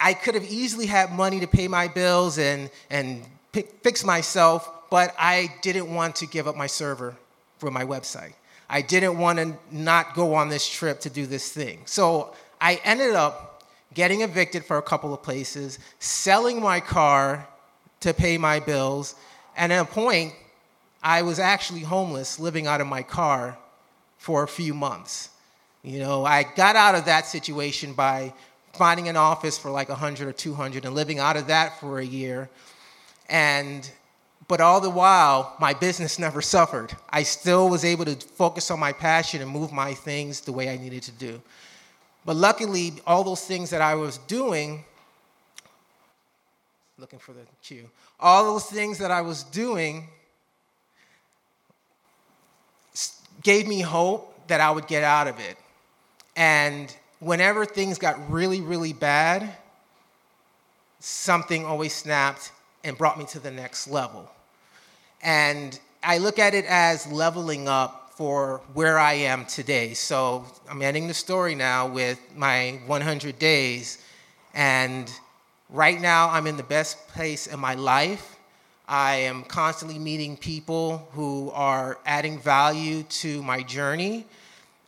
I 0.00 0.12
could 0.12 0.34
have 0.34 0.44
easily 0.44 0.86
had 0.86 1.12
money 1.12 1.38
to 1.38 1.46
pay 1.46 1.68
my 1.68 1.86
bills 1.86 2.36
and, 2.36 2.68
and 2.90 3.22
fix 3.52 4.04
myself, 4.04 4.68
but 4.90 5.14
I 5.16 5.54
didn't 5.62 5.94
want 5.94 6.16
to 6.16 6.26
give 6.26 6.48
up 6.48 6.56
my 6.56 6.66
server 6.66 7.14
for 7.58 7.70
my 7.70 7.84
website. 7.84 8.32
I 8.68 8.82
didn't 8.82 9.18
want 9.18 9.38
to 9.38 9.56
not 9.70 10.14
go 10.14 10.34
on 10.34 10.48
this 10.48 10.68
trip 10.68 10.98
to 11.02 11.10
do 11.10 11.26
this 11.26 11.52
thing. 11.52 11.82
So 11.84 12.34
I 12.60 12.80
ended 12.82 13.14
up 13.14 13.62
getting 13.94 14.22
evicted 14.22 14.64
for 14.64 14.78
a 14.78 14.82
couple 14.82 15.14
of 15.14 15.22
places, 15.22 15.78
selling 16.00 16.60
my 16.60 16.80
car 16.80 17.46
to 18.00 18.14
pay 18.14 18.38
my 18.38 18.60
bills, 18.60 19.14
and 19.56 19.72
at 19.72 19.82
a 19.82 19.84
point, 19.84 20.32
I 21.02 21.22
was 21.22 21.38
actually 21.38 21.80
homeless, 21.80 22.38
living 22.38 22.66
out 22.66 22.80
of 22.80 22.86
my 22.86 23.02
car 23.02 23.58
for 24.18 24.42
a 24.42 24.48
few 24.48 24.74
months. 24.74 25.30
You 25.82 25.98
know, 25.98 26.24
I 26.24 26.42
got 26.42 26.76
out 26.76 26.94
of 26.94 27.06
that 27.06 27.26
situation 27.26 27.94
by 27.94 28.34
finding 28.74 29.08
an 29.08 29.16
office 29.16 29.56
for 29.58 29.70
like 29.70 29.88
100 29.88 30.28
or 30.28 30.32
200 30.32 30.84
and 30.84 30.94
living 30.94 31.18
out 31.18 31.36
of 31.36 31.46
that 31.46 31.80
for 31.80 31.98
a 31.98 32.04
year. 32.04 32.50
And 33.28 33.90
but 34.50 34.60
all 34.60 34.80
the 34.80 34.90
while, 34.90 35.54
my 35.60 35.72
business 35.74 36.18
never 36.18 36.42
suffered. 36.42 36.92
I 37.08 37.22
still 37.22 37.68
was 37.68 37.84
able 37.84 38.04
to 38.06 38.16
focus 38.16 38.70
on 38.72 38.80
my 38.80 38.92
passion 38.92 39.40
and 39.42 39.48
move 39.48 39.70
my 39.70 39.94
things 39.94 40.40
the 40.40 40.50
way 40.50 40.68
I 40.68 40.76
needed 40.76 41.04
to 41.04 41.12
do. 41.12 41.40
But 42.24 42.34
luckily, 42.34 42.94
all 43.06 43.22
those 43.22 43.44
things 43.44 43.70
that 43.70 43.80
I 43.80 43.94
was 43.94 44.18
doing, 44.18 44.84
looking 47.00 47.18
for 47.18 47.32
the 47.32 47.40
cue, 47.62 47.88
all 48.20 48.44
those 48.44 48.66
things 48.66 48.98
that 48.98 49.10
I 49.10 49.22
was 49.22 49.42
doing 49.44 50.06
gave 53.42 53.66
me 53.66 53.80
hope 53.80 54.46
that 54.48 54.60
I 54.60 54.70
would 54.70 54.86
get 54.86 55.02
out 55.02 55.26
of 55.26 55.40
it. 55.40 55.56
And 56.36 56.94
whenever 57.20 57.64
things 57.64 57.96
got 57.96 58.30
really, 58.30 58.60
really 58.60 58.92
bad, 58.92 59.48
something 60.98 61.64
always 61.64 61.94
snapped 61.94 62.52
and 62.84 62.98
brought 62.98 63.18
me 63.18 63.24
to 63.26 63.40
the 63.40 63.50
next 63.50 63.88
level. 63.88 64.30
And 65.22 65.80
I 66.02 66.18
look 66.18 66.38
at 66.38 66.52
it 66.54 66.66
as 66.66 67.10
leveling 67.10 67.66
up 67.66 68.12
for 68.14 68.60
where 68.74 68.98
I 68.98 69.14
am 69.14 69.46
today. 69.46 69.94
So 69.94 70.44
I'm 70.68 70.82
ending 70.82 71.08
the 71.08 71.14
story 71.14 71.54
now 71.54 71.88
with 71.88 72.20
my 72.36 72.78
100 72.86 73.38
days. 73.38 74.04
And 74.52 75.10
right 75.70 76.00
now, 76.00 76.28
I'm 76.30 76.46
in 76.46 76.56
the 76.56 76.62
best 76.62 77.06
place 77.08 77.46
in 77.46 77.60
my 77.60 77.74
life. 77.74 78.36
I 78.88 79.14
am 79.16 79.44
constantly 79.44 79.98
meeting 79.98 80.36
people 80.36 81.08
who 81.12 81.50
are 81.54 81.98
adding 82.04 82.38
value 82.40 83.04
to 83.04 83.42
my 83.42 83.62
journey. 83.62 84.26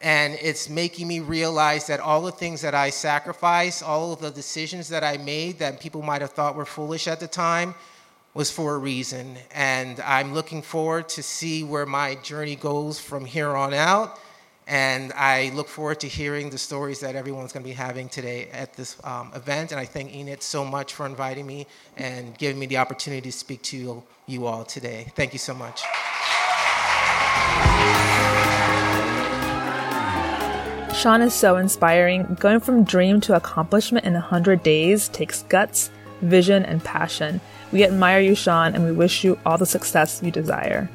And 0.01 0.35
it's 0.43 0.69
making 0.69 1.07
me 1.07 1.21
realize 1.21 1.87
that 1.87 2.01
all 2.01 2.23
the 2.23 2.33
things 2.33 2.61
that 2.63 2.75
I 2.75 2.91
sacrificed, 2.91 3.85
all 3.85 4.13
of 4.13 4.21
the 4.21 4.31
decisions 4.31 4.89
that 4.89 5.05
I 5.05 5.19
made 5.19 5.61
that 5.61 5.79
people 5.79 6.03
might 6.03 6.21
have 6.21 6.33
thought 6.33 6.57
were 6.57 6.65
foolish 6.65 7.07
at 7.07 7.21
the 7.21 7.29
time, 7.29 7.77
was 8.35 8.51
for 8.51 8.75
a 8.75 8.79
reason. 8.79 9.37
And 9.55 10.01
I'm 10.01 10.35
looking 10.35 10.63
forward 10.63 11.09
to 11.11 11.23
see 11.23 11.63
where 11.63 11.87
my 11.87 12.17
journey 12.17 12.57
goes 12.57 12.99
from 12.99 13.25
here 13.25 13.55
on 13.55 13.73
out. 13.73 14.19
And 14.73 15.13
I 15.13 15.51
look 15.53 15.69
forward 15.69 16.01
to 16.01 16.09
hearing 16.09 16.49
the 16.49 16.57
stories 16.57 17.01
that 17.01 17.15
everyone's 17.15 17.53
going 17.53 17.63
to 17.63 17.69
be 17.69 17.75
having 17.75 18.09
today 18.09 18.49
at 18.55 18.73
this 18.73 18.97
um, 19.05 19.31
event. 19.35 19.71
And 19.71 19.79
I 19.79 19.85
thank 19.85 20.15
Enid 20.15 20.43
so 20.43 20.65
much 20.65 20.95
for 20.95 21.05
inviting 21.05 21.47
me 21.47 21.67
and 21.99 22.39
giving 22.39 22.59
me 22.59 22.65
the 22.65 22.79
opportunity 22.79 23.21
to 23.21 23.33
speak 23.37 23.61
to 23.65 23.77
you, 23.77 24.03
you 24.27 24.47
all 24.47 24.65
today. 24.65 25.13
Thank 25.15 25.35
you 25.35 25.39
so 25.39 25.53
much. 25.53 25.83
Sean 30.97 31.21
is 31.21 31.35
so 31.35 31.57
inspiring. 31.57 32.39
Going 32.41 32.61
from 32.61 32.85
dream 32.85 33.21
to 33.23 33.37
accomplishment 33.37 34.07
in 34.07 34.15
100 34.15 34.63
days 34.63 35.09
takes 35.11 35.43
guts, 35.51 35.91
vision, 36.23 36.65
and 36.65 36.83
passion. 36.83 37.43
We 37.73 37.85
admire 37.85 38.21
you, 38.21 38.35
Sean, 38.35 38.75
and 38.75 38.87
we 38.87 38.93
wish 38.93 39.23
you 39.23 39.39
all 39.45 39.59
the 39.59 39.67
success 39.67 40.23
you 40.25 40.31
desire. 40.31 40.89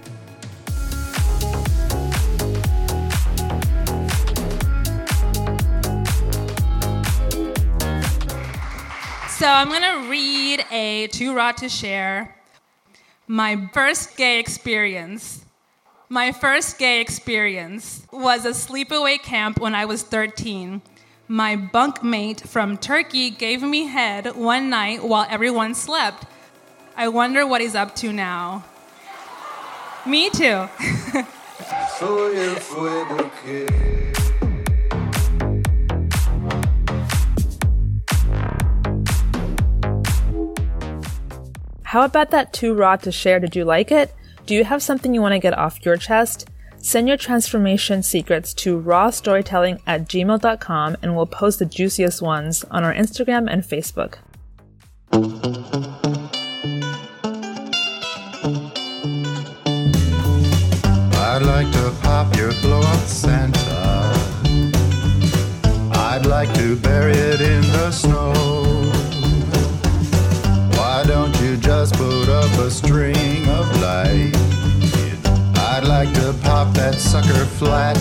So 9.38 9.46
I'm 9.46 9.70
going 9.70 9.84
to 9.84 10.10
read 10.10 10.66
a 10.72 11.06
Too 11.10 11.36
Raw 11.36 11.52
to 11.52 11.70
Share. 11.70 12.36
My 13.28 13.70
first 13.72 14.18
gay 14.18 14.40
experience. 14.40 15.46
My 16.10 16.32
first 16.32 16.80
gay 16.80 17.02
experience 17.02 18.08
was 18.12 18.46
a 18.46 18.50
sleepaway 18.50 19.22
camp 19.22 19.60
when 19.60 19.76
I 19.76 19.86
was 19.86 20.02
13. 20.02 20.82
My 21.28 21.56
bunkmate 21.56 22.48
from 22.48 22.78
Turkey 22.78 23.30
gave 23.30 23.62
me 23.62 23.86
head 23.86 24.36
one 24.36 24.72
night 24.72 25.04
while 25.04 25.28
everyone 25.30 25.76
slept. 25.76 26.26
I 26.96 27.08
wonder 27.08 27.46
what 27.46 27.62
he's 27.62 27.76
up 27.76 27.96
to 27.98 28.12
now. 28.12 28.66
Me 30.04 30.32
too. 30.32 30.68
How 41.88 42.04
about 42.04 42.32
that 42.32 42.52
too 42.52 42.74
raw 42.74 42.98
to 42.98 43.14
share? 43.14 43.40
Did 43.40 43.56
you 43.56 43.64
like 43.64 43.94
it? 43.94 44.14
Do 44.46 44.54
you 44.54 44.66
have 44.66 44.84
something 44.84 45.14
you 45.14 45.22
want 45.22 45.36
to 45.36 45.40
get 45.40 45.58
off 45.58 45.86
your 45.86 45.96
chest? 45.96 46.50
Send 46.82 47.08
your 47.08 47.16
transformation 47.16 48.04
secrets 48.04 48.54
to 48.56 48.78
rawstorytelling 48.78 49.80
at 49.88 50.10
gmail.com 50.10 50.98
and 51.02 51.16
we'll 51.16 51.26
post 51.26 51.60
the 51.60 51.66
juiciest 51.66 52.22
ones 52.22 52.66
on 52.66 52.84
our 52.84 52.94
Instagram 52.94 53.48
and 53.50 53.64
Facebook. 53.64 54.16
I'd 61.14 61.42
like 61.42 61.72
to 61.72 61.96
pop 62.02 62.36
your 62.36 62.52
blow 62.60 62.82
up 62.82 63.00
Santa. 63.08 64.12
I'd 65.94 66.26
like 66.26 66.54
to 66.56 66.76
bury 66.76 67.14
it 67.14 67.40
in 67.40 67.62
the 67.62 67.92
snow. 67.92 68.97
You 71.48 71.56
just 71.56 71.96
put 71.96 72.28
up 72.28 72.52
a 72.60 72.70
string 72.70 73.48
of 73.48 73.80
light? 73.80 74.34
I'd 75.56 75.86
like 75.86 76.14
to 76.16 76.36
pop 76.44 76.74
that 76.74 76.96
sucker 76.96 77.46
flat. 77.56 77.96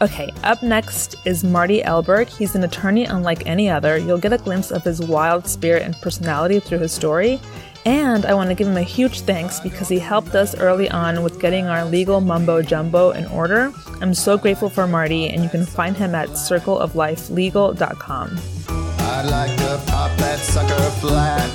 Okay, 0.00 0.30
up 0.44 0.62
next 0.62 1.16
is 1.26 1.44
Marty 1.44 1.82
Elberg. 1.82 2.28
He's 2.28 2.54
an 2.54 2.64
attorney 2.64 3.04
unlike 3.04 3.46
any 3.46 3.68
other. 3.68 3.98
You'll 3.98 4.16
get 4.16 4.32
a 4.32 4.38
glimpse 4.38 4.70
of 4.70 4.82
his 4.82 5.02
wild 5.02 5.46
spirit 5.46 5.82
and 5.82 5.94
personality 5.96 6.58
through 6.58 6.78
his 6.78 6.92
story. 6.92 7.38
And 7.84 8.24
I 8.24 8.32
want 8.32 8.48
to 8.48 8.54
give 8.54 8.66
him 8.66 8.78
a 8.78 8.82
huge 8.82 9.20
thanks 9.20 9.60
because 9.60 9.90
he 9.90 9.98
helped 9.98 10.34
us 10.34 10.54
early 10.54 10.88
on 10.88 11.22
with 11.22 11.38
getting 11.38 11.66
our 11.66 11.84
legal 11.84 12.22
mumbo 12.22 12.62
jumbo 12.62 13.10
in 13.10 13.26
order. 13.26 13.74
I'm 14.00 14.14
so 14.14 14.38
grateful 14.38 14.70
for 14.70 14.86
Marty, 14.86 15.28
and 15.28 15.42
you 15.42 15.50
can 15.50 15.66
find 15.66 15.98
him 15.98 16.14
at 16.14 16.30
circleoflifelegal.com. 16.30 18.77
I'd 19.10 19.24
like 19.30 19.56
to 19.56 19.82
pop 19.90 20.16
that 20.18 20.38
sucker 20.38 20.90
flat. 21.00 21.48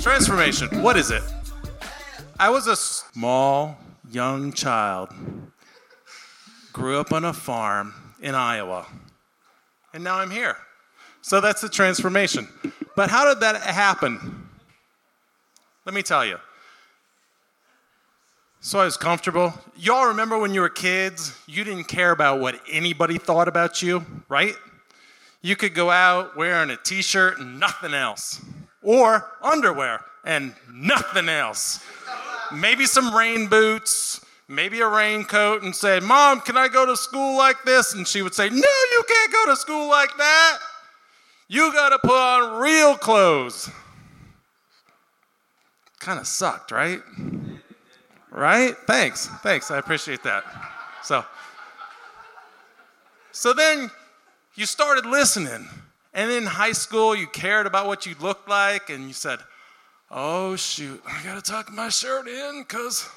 Transformation, 0.00 0.80
what 0.80 0.96
is 0.96 1.10
it? 1.10 1.24
I 2.38 2.50
was 2.50 2.68
a 2.68 2.76
small, 2.76 3.76
young 4.12 4.52
child, 4.52 5.10
grew 6.72 7.00
up 7.00 7.12
on 7.12 7.24
a 7.24 7.32
farm 7.32 7.94
in 8.22 8.36
Iowa, 8.36 8.86
and 9.92 10.04
now 10.04 10.18
I'm 10.18 10.30
here. 10.30 10.56
So 11.20 11.40
that's 11.40 11.60
the 11.60 11.68
transformation. 11.68 12.46
But 12.94 13.10
how 13.10 13.28
did 13.28 13.40
that 13.40 13.60
happen? 13.60 14.48
Let 15.84 15.94
me 15.94 16.02
tell 16.02 16.24
you. 16.24 16.38
So 18.66 18.80
I 18.80 18.84
was 18.84 18.96
comfortable. 18.96 19.54
Y'all 19.76 20.08
remember 20.08 20.36
when 20.36 20.52
you 20.52 20.60
were 20.60 20.68
kids, 20.68 21.38
you 21.46 21.62
didn't 21.62 21.84
care 21.84 22.10
about 22.10 22.40
what 22.40 22.60
anybody 22.68 23.16
thought 23.16 23.46
about 23.46 23.80
you, 23.80 24.04
right? 24.28 24.56
You 25.40 25.54
could 25.54 25.72
go 25.72 25.88
out 25.88 26.36
wearing 26.36 26.70
a 26.70 26.76
t 26.76 27.00
shirt 27.00 27.38
and 27.38 27.60
nothing 27.60 27.94
else, 27.94 28.44
or 28.82 29.30
underwear 29.40 30.00
and 30.24 30.52
nothing 30.68 31.28
else. 31.28 31.78
Maybe 32.52 32.86
some 32.86 33.14
rain 33.14 33.46
boots, 33.46 34.20
maybe 34.48 34.80
a 34.80 34.88
raincoat, 34.88 35.62
and 35.62 35.72
say, 35.72 36.00
Mom, 36.00 36.40
can 36.40 36.56
I 36.56 36.66
go 36.66 36.86
to 36.86 36.96
school 36.96 37.38
like 37.38 37.62
this? 37.64 37.94
And 37.94 38.04
she 38.04 38.22
would 38.22 38.34
say, 38.34 38.48
No, 38.48 38.56
you 38.56 39.04
can't 39.06 39.32
go 39.32 39.46
to 39.46 39.54
school 39.54 39.88
like 39.88 40.10
that. 40.18 40.58
You 41.46 41.72
gotta 41.72 42.00
put 42.00 42.18
on 42.18 42.60
real 42.60 42.96
clothes. 42.96 43.70
Kind 46.00 46.18
of 46.18 46.26
sucked, 46.26 46.72
right? 46.72 47.00
Right? 48.36 48.76
Thanks. 48.86 49.28
Thanks. 49.42 49.70
I 49.70 49.78
appreciate 49.78 50.22
that. 50.24 50.44
So, 51.02 51.24
so 53.32 53.54
then 53.54 53.90
you 54.54 54.66
started 54.66 55.06
listening. 55.06 55.66
And 56.12 56.30
in 56.30 56.44
high 56.44 56.72
school, 56.72 57.16
you 57.16 57.26
cared 57.26 57.66
about 57.66 57.86
what 57.86 58.04
you 58.04 58.14
looked 58.20 58.48
like, 58.48 58.90
and 58.90 59.06
you 59.06 59.14
said, 59.14 59.38
Oh, 60.10 60.54
shoot, 60.54 61.02
I 61.06 61.22
gotta 61.24 61.42
tuck 61.42 61.72
my 61.72 61.88
shirt 61.88 62.28
in 62.28 62.62
because 62.62 63.08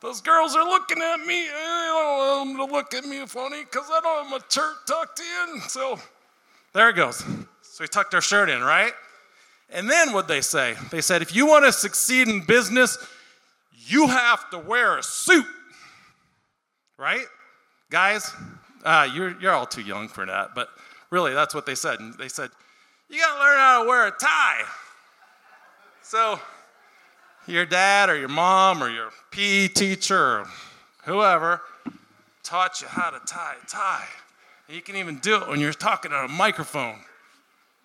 those 0.00 0.20
girls 0.20 0.54
are 0.54 0.64
looking 0.64 1.02
at 1.02 1.18
me. 1.18 1.48
I 1.48 2.46
don't 2.46 2.56
want 2.56 2.58
them 2.58 2.66
to 2.66 2.72
look 2.72 2.94
at 2.94 3.04
me 3.04 3.26
funny 3.26 3.64
because 3.64 3.88
I 3.90 4.00
don't 4.00 4.22
have 4.22 4.30
my 4.30 4.38
shirt 4.48 4.86
tucked 4.86 5.20
in. 5.20 5.60
So 5.62 5.98
there 6.72 6.88
it 6.90 6.96
goes. 6.96 7.24
So 7.62 7.84
he 7.84 7.88
tucked 7.88 8.14
our 8.14 8.20
shirt 8.20 8.48
in, 8.48 8.62
right? 8.62 8.92
And 9.68 9.90
then 9.90 10.12
what 10.12 10.28
they 10.28 10.40
say? 10.40 10.76
They 10.90 11.00
said, 11.00 11.22
if 11.22 11.34
you 11.34 11.46
want 11.46 11.64
to 11.64 11.72
succeed 11.72 12.28
in 12.28 12.40
business, 12.40 12.98
you 13.90 14.06
have 14.06 14.48
to 14.50 14.58
wear 14.58 14.98
a 14.98 15.02
suit, 15.02 15.46
right? 16.98 17.24
Guys, 17.90 18.32
uh, 18.84 19.08
you're, 19.12 19.38
you're 19.40 19.52
all 19.52 19.66
too 19.66 19.82
young 19.82 20.08
for 20.08 20.24
that, 20.26 20.50
but 20.54 20.68
really, 21.10 21.34
that's 21.34 21.54
what 21.54 21.66
they 21.66 21.74
said. 21.74 22.00
And 22.00 22.14
they 22.14 22.28
said, 22.28 22.50
you 23.08 23.18
got 23.18 23.34
to 23.34 23.40
learn 23.40 23.58
how 23.58 23.82
to 23.82 23.88
wear 23.88 24.06
a 24.06 24.12
tie. 24.12 24.62
So, 26.02 26.40
your 27.46 27.66
dad 27.66 28.08
or 28.08 28.16
your 28.16 28.28
mom 28.28 28.82
or 28.82 28.90
your 28.90 29.10
PE 29.32 29.68
teacher 29.68 30.16
or 30.16 30.46
whoever 31.04 31.60
taught 32.42 32.80
you 32.80 32.86
how 32.88 33.10
to 33.10 33.20
tie 33.26 33.54
a 33.62 33.66
tie. 33.66 34.06
And 34.68 34.76
you 34.76 34.82
can 34.82 34.96
even 34.96 35.18
do 35.18 35.36
it 35.36 35.48
when 35.48 35.58
you're 35.58 35.72
talking 35.72 36.12
on 36.12 36.24
a 36.24 36.28
microphone, 36.28 36.98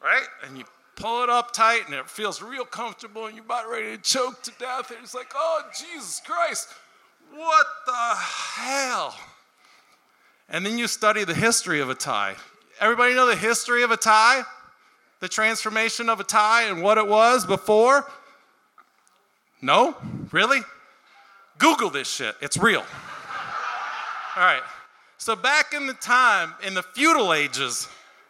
right? 0.04 0.26
And 0.46 0.58
you 0.58 0.66
pull 0.96 1.24
it 1.24 1.30
up 1.30 1.54
tight 1.54 1.82
and 1.86 1.96
it 1.96 2.10
feels 2.10 2.42
real 2.42 2.66
comfortable 2.66 3.26
and 3.26 3.36
you're 3.36 3.46
about 3.46 3.70
ready 3.70 3.96
to 3.96 4.02
choke 4.02 4.42
to 4.44 4.52
death. 4.60 4.92
And 4.92 5.00
it's 5.04 5.16
like, 5.16 5.32
oh, 5.36 5.64
Jesus 5.78 6.22
Christ, 6.26 6.70
what 7.34 7.66
the 7.86 8.16
hell? 8.16 9.16
And 10.50 10.66
then 10.66 10.78
you 10.78 10.88
study 10.88 11.24
the 11.24 11.34
history 11.34 11.80
of 11.80 11.90
a 11.90 11.96
tie. 11.96 12.36
Everybody 12.80 13.16
know 13.16 13.26
the 13.26 13.36
history 13.36 13.84
of 13.84 13.92
a 13.92 13.98
tie? 13.98 14.44
the 15.20 15.30
transformation 15.30 16.10
of 16.10 16.20
a 16.20 16.24
tie 16.24 16.64
and 16.64 16.82
what 16.82 16.98
it 16.98 17.08
was 17.08 17.46
before? 17.46 18.08
No? 19.62 19.96
Really? 20.32 20.60
Google 21.58 21.90
this 21.90 22.08
shit. 22.08 22.36
It's 22.42 22.58
real. 22.58 22.82
All 24.36 24.44
right. 24.44 24.62
So 25.18 25.36
back 25.36 25.74
in 25.74 25.88
the 25.88 25.94
time, 25.94 26.54
in 26.62 26.74
the 26.74 26.84
feudal 26.84 27.34
ages, 27.34 27.88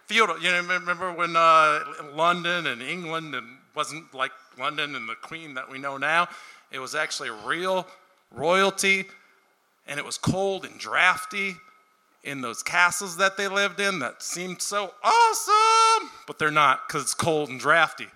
you 0.09 0.27
know, 0.27 0.35
remember 0.35 1.11
when 1.11 1.35
uh, 1.35 1.79
London 2.13 2.67
and 2.67 2.81
England 2.81 3.35
and 3.35 3.57
wasn't 3.75 4.13
like 4.13 4.31
London 4.57 4.95
and 4.95 5.07
the 5.07 5.15
Queen 5.15 5.53
that 5.55 5.69
we 5.69 5.77
know 5.77 5.97
now? 5.97 6.27
It 6.71 6.79
was 6.79 6.95
actually 6.95 7.29
real 7.45 7.87
royalty, 8.31 9.05
and 9.87 9.99
it 9.99 10.05
was 10.05 10.17
cold 10.17 10.65
and 10.65 10.79
drafty, 10.79 11.55
in 12.25 12.41
those 12.41 12.63
castles 12.63 13.17
that 13.17 13.37
they 13.37 13.47
lived 13.47 13.79
in 13.79 13.99
that 13.99 14.21
seemed 14.21 14.61
so 14.61 14.93
awesome, 15.03 16.09
but 16.27 16.39
they're 16.39 16.51
not 16.51 16.87
because 16.87 17.03
it's 17.03 17.13
cold 17.13 17.49
and 17.49 17.59
drafty. 17.59 18.07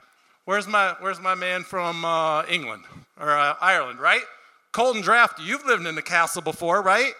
Where's 0.45 0.67
my, 0.67 0.95
where's 0.99 1.21
my 1.21 1.35
man 1.35 1.63
from 1.63 2.03
uh, 2.03 2.43
England 2.45 2.83
or 3.19 3.29
uh, 3.29 3.55
Ireland, 3.61 3.99
right? 3.99 4.23
Cold 4.71 4.95
and 4.95 5.05
drafty. 5.05 5.43
You've 5.43 5.65
lived 5.65 5.85
in 5.85 5.97
a 5.97 6.01
castle 6.01 6.41
before, 6.41 6.81
right? 6.81 7.13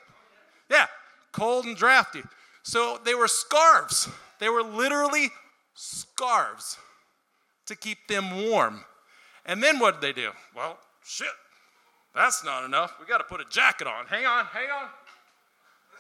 Yeah, 0.70 0.88
cold 1.32 1.66
and 1.66 1.78
drafty. 1.78 2.24
So 2.64 3.00
they 3.06 3.14
were 3.14 3.28
scarves. 3.28 4.10
They 4.40 4.50
were 4.50 4.64
literally 4.64 5.30
scarves 5.74 6.78
to 7.66 7.76
keep 7.76 8.08
them 8.08 8.50
warm. 8.50 8.84
And 9.46 9.62
then 9.62 9.80
what 9.80 10.00
did 10.00 10.16
they 10.16 10.22
do? 10.22 10.32
Well, 10.56 10.78
shit, 11.06 11.28
that's 12.16 12.44
not 12.44 12.66
enough. 12.66 12.96
We 13.00 13.06
got 13.06 13.20
to 13.20 13.24
put 13.24 13.42
a 13.42 13.46
jacket 13.50 13.88
on. 13.88 14.06
Hang 14.08 14.26
on, 14.26 14.46
hang 14.46 14.70
on 14.70 14.90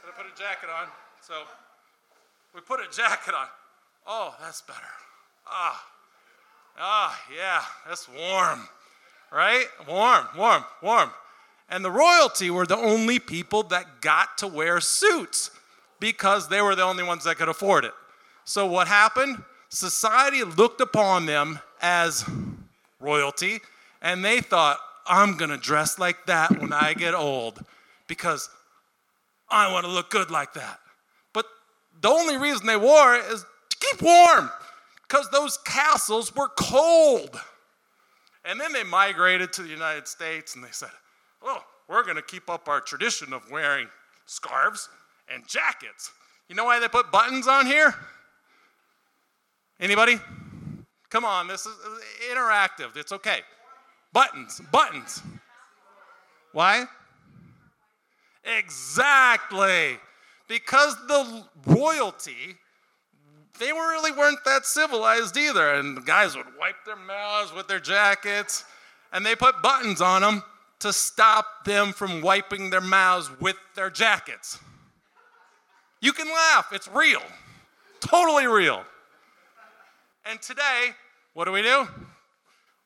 to 0.09 0.23
put 0.23 0.25
a 0.25 0.35
jacket 0.37 0.69
on. 0.69 0.87
So 1.21 1.33
we 2.53 2.61
put 2.61 2.79
a 2.79 2.89
jacket 2.91 3.33
on. 3.33 3.47
Oh, 4.07 4.35
that's 4.41 4.61
better. 4.61 4.79
Ah, 5.47 5.85
ah, 6.79 7.21
yeah, 7.35 7.61
that's 7.87 8.07
warm, 8.09 8.67
right? 9.31 9.65
Warm, 9.87 10.25
warm, 10.37 10.63
warm. 10.81 11.11
And 11.69 11.85
the 11.85 11.91
royalty 11.91 12.49
were 12.49 12.65
the 12.65 12.77
only 12.77 13.19
people 13.19 13.63
that 13.63 14.01
got 14.01 14.37
to 14.39 14.47
wear 14.47 14.79
suits 14.79 15.51
because 15.99 16.49
they 16.49 16.61
were 16.61 16.75
the 16.75 16.83
only 16.83 17.03
ones 17.03 17.25
that 17.25 17.37
could 17.37 17.49
afford 17.49 17.85
it. 17.85 17.93
So 18.49 18.65
what 18.65 18.87
happened? 18.87 19.43
Society 19.69 20.43
looked 20.43 20.81
upon 20.81 21.27
them 21.27 21.59
as 21.83 22.27
royalty, 22.99 23.59
and 24.01 24.25
they 24.25 24.41
thought, 24.41 24.79
I'm 25.05 25.37
gonna 25.37 25.55
dress 25.55 25.99
like 25.99 26.25
that 26.25 26.59
when 26.59 26.73
I 26.73 26.95
get 26.95 27.13
old 27.13 27.63
because 28.07 28.49
I 29.51 29.71
want 29.71 29.85
to 29.85 29.91
look 29.91 30.09
good 30.09 30.31
like 30.31 30.53
that. 30.55 30.79
But 31.31 31.45
the 32.01 32.09
only 32.09 32.37
reason 32.37 32.65
they 32.65 32.75
wore 32.75 33.13
it 33.17 33.25
is 33.25 33.45
to 33.69 33.77
keep 33.77 34.01
warm 34.01 34.49
because 35.07 35.29
those 35.29 35.57
castles 35.57 36.35
were 36.35 36.49
cold. 36.57 37.39
And 38.45 38.59
then 38.59 38.73
they 38.73 38.83
migrated 38.83 39.53
to 39.53 39.61
the 39.61 39.69
United 39.69 40.07
States 40.07 40.55
and 40.55 40.63
they 40.63 40.71
said, 40.71 40.89
oh, 41.43 41.63
we're 41.87 42.01
to 42.15 42.23
keep 42.23 42.49
up 42.49 42.67
our 42.67 42.81
tradition 42.81 43.31
of 43.31 43.43
wearing 43.51 43.89
scarves 44.25 44.89
and 45.31 45.47
jackets. 45.47 46.11
You 46.47 46.55
know 46.55 46.65
why 46.65 46.79
they 46.79 46.87
put 46.87 47.11
buttons 47.11 47.47
on 47.47 47.67
here? 47.67 47.93
Anybody? 49.79 50.19
Come 51.09 51.25
on, 51.25 51.47
this 51.47 51.65
is 51.65 51.75
interactive. 52.31 52.95
It's 52.95 53.11
okay. 53.11 53.39
Buttons, 54.13 54.61
buttons. 54.71 55.21
Why? 56.51 56.85
Exactly. 58.43 59.97
Because 60.47 60.95
the 61.07 61.43
royalty, 61.65 62.57
they 63.59 63.71
really 63.71 64.11
weren't 64.11 64.43
that 64.45 64.65
civilized 64.65 65.37
either. 65.37 65.73
And 65.73 65.95
the 65.95 66.01
guys 66.01 66.35
would 66.35 66.47
wipe 66.59 66.83
their 66.85 66.95
mouths 66.95 67.53
with 67.53 67.67
their 67.67 67.79
jackets, 67.79 68.65
and 69.13 69.25
they 69.25 69.35
put 69.35 69.61
buttons 69.61 70.01
on 70.01 70.21
them 70.21 70.43
to 70.79 70.93
stop 70.93 71.65
them 71.65 71.91
from 71.91 72.21
wiping 72.21 72.69
their 72.69 72.81
mouths 72.81 73.29
with 73.39 73.57
their 73.75 73.89
jackets. 73.89 74.59
You 76.01 76.13
can 76.13 76.27
laugh, 76.27 76.69
it's 76.71 76.87
real. 76.87 77.21
Totally 77.99 78.47
real. 78.47 78.83
And 80.29 80.41
today, 80.41 80.91
what 81.33 81.45
do 81.45 81.51
we 81.51 81.61
do? 81.61 81.87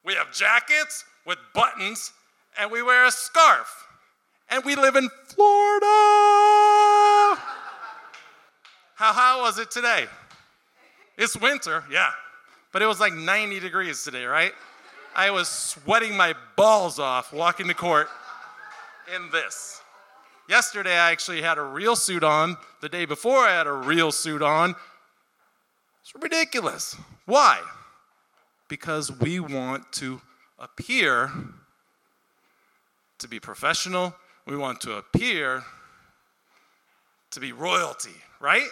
We 0.06 0.14
have 0.14 0.34
jackets 0.34 1.04
with 1.26 1.38
buttons, 1.54 2.14
and 2.58 2.72
we 2.72 2.82
wear 2.82 3.06
a 3.06 3.12
scarf 3.12 3.84
and 4.50 4.64
we 4.64 4.76
live 4.76 4.96
in 4.96 5.10
Florida. 5.28 5.86
How 8.96 9.12
hot 9.12 9.40
was 9.42 9.58
it 9.58 9.72
today? 9.72 10.06
It's 11.18 11.36
winter, 11.36 11.84
yeah. 11.92 12.12
But 12.72 12.84
it 12.84 12.86
was 12.86 13.00
like 13.00 13.14
90 13.14 13.60
degrees 13.60 14.04
today, 14.04 14.26
right? 14.26 14.52
I 15.16 15.32
was 15.32 15.48
sweating 15.48 16.16
my 16.16 16.36
balls 16.56 17.00
off 17.00 17.34
walking 17.34 17.68
to 17.68 17.74
court 17.74 18.10
in 19.16 19.30
this. 19.32 19.82
Yesterday, 20.48 20.94
I 20.94 21.12
actually 21.12 21.42
had 21.42 21.58
a 21.58 21.64
real 21.64 21.96
suit 21.96 22.24
on. 22.24 22.58
The 22.82 22.90
day 22.90 23.06
before, 23.06 23.40
I 23.40 23.54
had 23.54 23.68
a 23.68 23.74
real 23.74 24.12
suit 24.12 24.42
on. 24.42 24.76
It's 26.02 26.14
ridiculous. 26.22 26.96
Why? 27.26 27.62
Because 28.68 29.12
we 29.12 29.40
want 29.40 29.92
to 29.94 30.22
appear 30.60 31.32
to 33.20 33.28
be 33.28 33.40
professional, 33.40 34.14
we 34.46 34.58
want 34.58 34.82
to 34.82 34.94
appear 34.94 35.64
to 37.32 37.40
be 37.40 37.52
royalty, 37.52 38.16
right? 38.40 38.68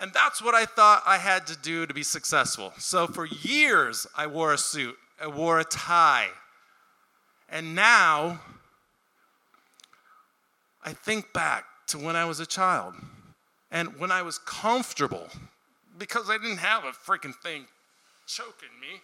And 0.00 0.12
that's 0.12 0.40
what 0.42 0.54
I 0.54 0.64
thought 0.64 1.02
I 1.06 1.18
had 1.18 1.46
to 1.48 1.56
do 1.56 1.86
to 1.86 1.92
be 1.92 2.02
successful. 2.02 2.72
So 2.78 3.06
for 3.06 3.26
years, 3.26 4.06
I 4.16 4.26
wore 4.26 4.52
a 4.54 4.58
suit, 4.58 4.96
I 5.20 5.26
wore 5.26 5.58
a 5.58 5.64
tie. 5.64 6.28
And 7.48 7.74
now, 7.74 8.40
I 10.84 10.92
think 10.92 11.32
back 11.32 11.64
to 11.88 11.98
when 11.98 12.16
I 12.16 12.24
was 12.24 12.40
a 12.40 12.46
child 12.46 12.94
and 13.70 13.98
when 13.98 14.12
I 14.12 14.22
was 14.22 14.38
comfortable 14.38 15.28
because 15.98 16.30
I 16.30 16.38
didn't 16.38 16.58
have 16.58 16.84
a 16.84 16.92
freaking 16.92 17.34
thing 17.34 17.66
choking 18.26 18.68
me. 18.80 19.00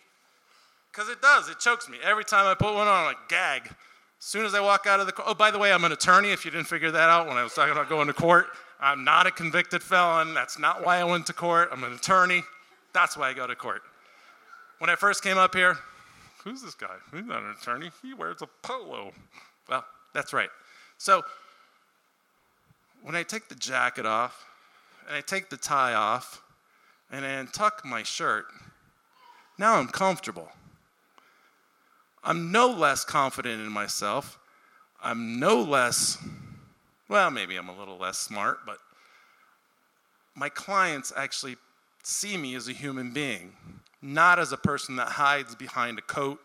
Because 0.91 1.09
it 1.09 1.21
does, 1.21 1.49
it 1.49 1.59
chokes 1.59 1.89
me. 1.89 1.99
Every 2.05 2.25
time 2.25 2.47
I 2.47 2.55
put 2.55 2.75
one 2.75 2.87
on, 2.87 3.05
like, 3.07 3.29
gag. 3.29 3.67
As 3.67 3.75
soon 4.19 4.47
as 4.47 4.55
I 4.55 4.61
walk 4.61 4.87
out 4.87 5.01
of 5.01 5.07
the 5.07 5.13
court, 5.13 5.29
oh, 5.29 5.35
by 5.35 5.51
the 5.51 5.59
way, 5.59 5.73
I'm 5.73 5.85
an 5.85 5.93
attorney, 5.93 6.31
if 6.31 6.45
you 6.45 6.51
didn't 6.51 6.69
figure 6.69 6.91
that 6.93 7.11
out 7.11 7.27
when 7.27 7.37
I 7.37 7.43
was 7.43 7.53
talking 7.53 7.73
about 7.73 7.89
going 7.89 8.07
to 8.07 8.13
court. 8.13 8.47
I'm 8.81 9.03
not 9.03 9.27
a 9.27 9.31
convicted 9.31 9.83
felon. 9.83 10.35
That's 10.35 10.59
not 10.59 10.85
why 10.85 10.99
I 10.99 11.05
went 11.05 11.27
to 11.27 11.33
court. 11.33 11.71
I'm 11.73 11.83
an 11.85 11.93
attorney. 11.93 12.43
That's 12.93 13.17
why 13.17 13.31
I 13.31 13.33
go 13.33 13.47
to 13.47 13.57
court. 13.57 13.83
When 14.79 14.89
I 14.89 14.95
first 14.95 15.23
came 15.23 15.39
up 15.39 15.55
here, 15.55 15.79
who's 16.45 16.63
this 16.63 16.75
guy? 16.75 16.95
He's 17.13 17.25
not 17.25 17.43
an 17.43 17.55
attorney. 17.61 17.91
He 18.03 18.15
wears 18.15 18.43
a 18.43 18.49
polo. 18.63 19.13
Well, 19.69 19.85
that's 20.13 20.33
right. 20.33 20.51
So 20.99 21.23
when 23.03 23.17
I 23.17 23.23
take 23.23 23.49
the 23.49 23.55
jacket 23.55 24.07
off, 24.07 24.45
and 25.09 25.17
I 25.17 25.21
take 25.21 25.51
the 25.51 25.57
tie 25.57 25.95
off, 25.95 26.41
and 27.11 27.25
I 27.25 27.31
untuck 27.45 27.85
my 27.85 28.03
shirt, 28.03 28.47
now 29.59 29.77
I'm 29.77 29.89
comfortable. 29.89 30.49
I'm 32.23 32.51
no 32.51 32.69
less 32.69 33.05
confident 33.05 33.61
in 33.61 33.71
myself. 33.71 34.39
I'm 35.03 35.39
no 35.39 35.61
less, 35.61 36.17
well, 37.09 37.31
maybe 37.31 37.57
I'm 37.57 37.69
a 37.69 37.79
little 37.79 37.99
less 37.99 38.19
smart, 38.19 38.61
but 38.65 38.79
my 40.35 40.49
clients 40.49 41.13
actually 41.15 41.57
see 42.03 42.37
me 42.37 42.55
as 42.55 42.69
a 42.69 42.73
human 42.73 43.13
being, 43.13 43.53
not 44.01 44.39
as 44.39 44.53
a 44.53 44.57
person 44.57 44.97
that 44.97 45.09
hides 45.09 45.55
behind 45.55 45.99
a 45.99 46.03
coat 46.03 46.41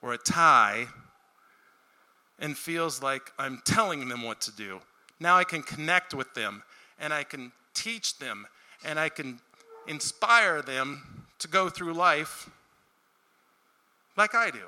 or 0.00 0.12
a 0.12 0.18
tie 0.18 0.86
and 2.38 2.56
feels 2.56 3.02
like 3.02 3.32
I'm 3.38 3.60
telling 3.64 4.08
them 4.08 4.22
what 4.22 4.40
to 4.42 4.52
do. 4.52 4.80
Now 5.20 5.36
I 5.36 5.44
can 5.44 5.62
connect 5.62 6.14
with 6.14 6.32
them 6.34 6.62
and 6.98 7.12
I 7.12 7.24
can 7.24 7.52
teach 7.74 8.18
them 8.18 8.46
and 8.84 8.98
I 8.98 9.08
can 9.08 9.40
inspire 9.88 10.62
them 10.62 11.26
to 11.38 11.48
go 11.48 11.68
through 11.68 11.94
life 11.94 12.48
like 14.16 14.34
I 14.34 14.50
do. 14.50 14.64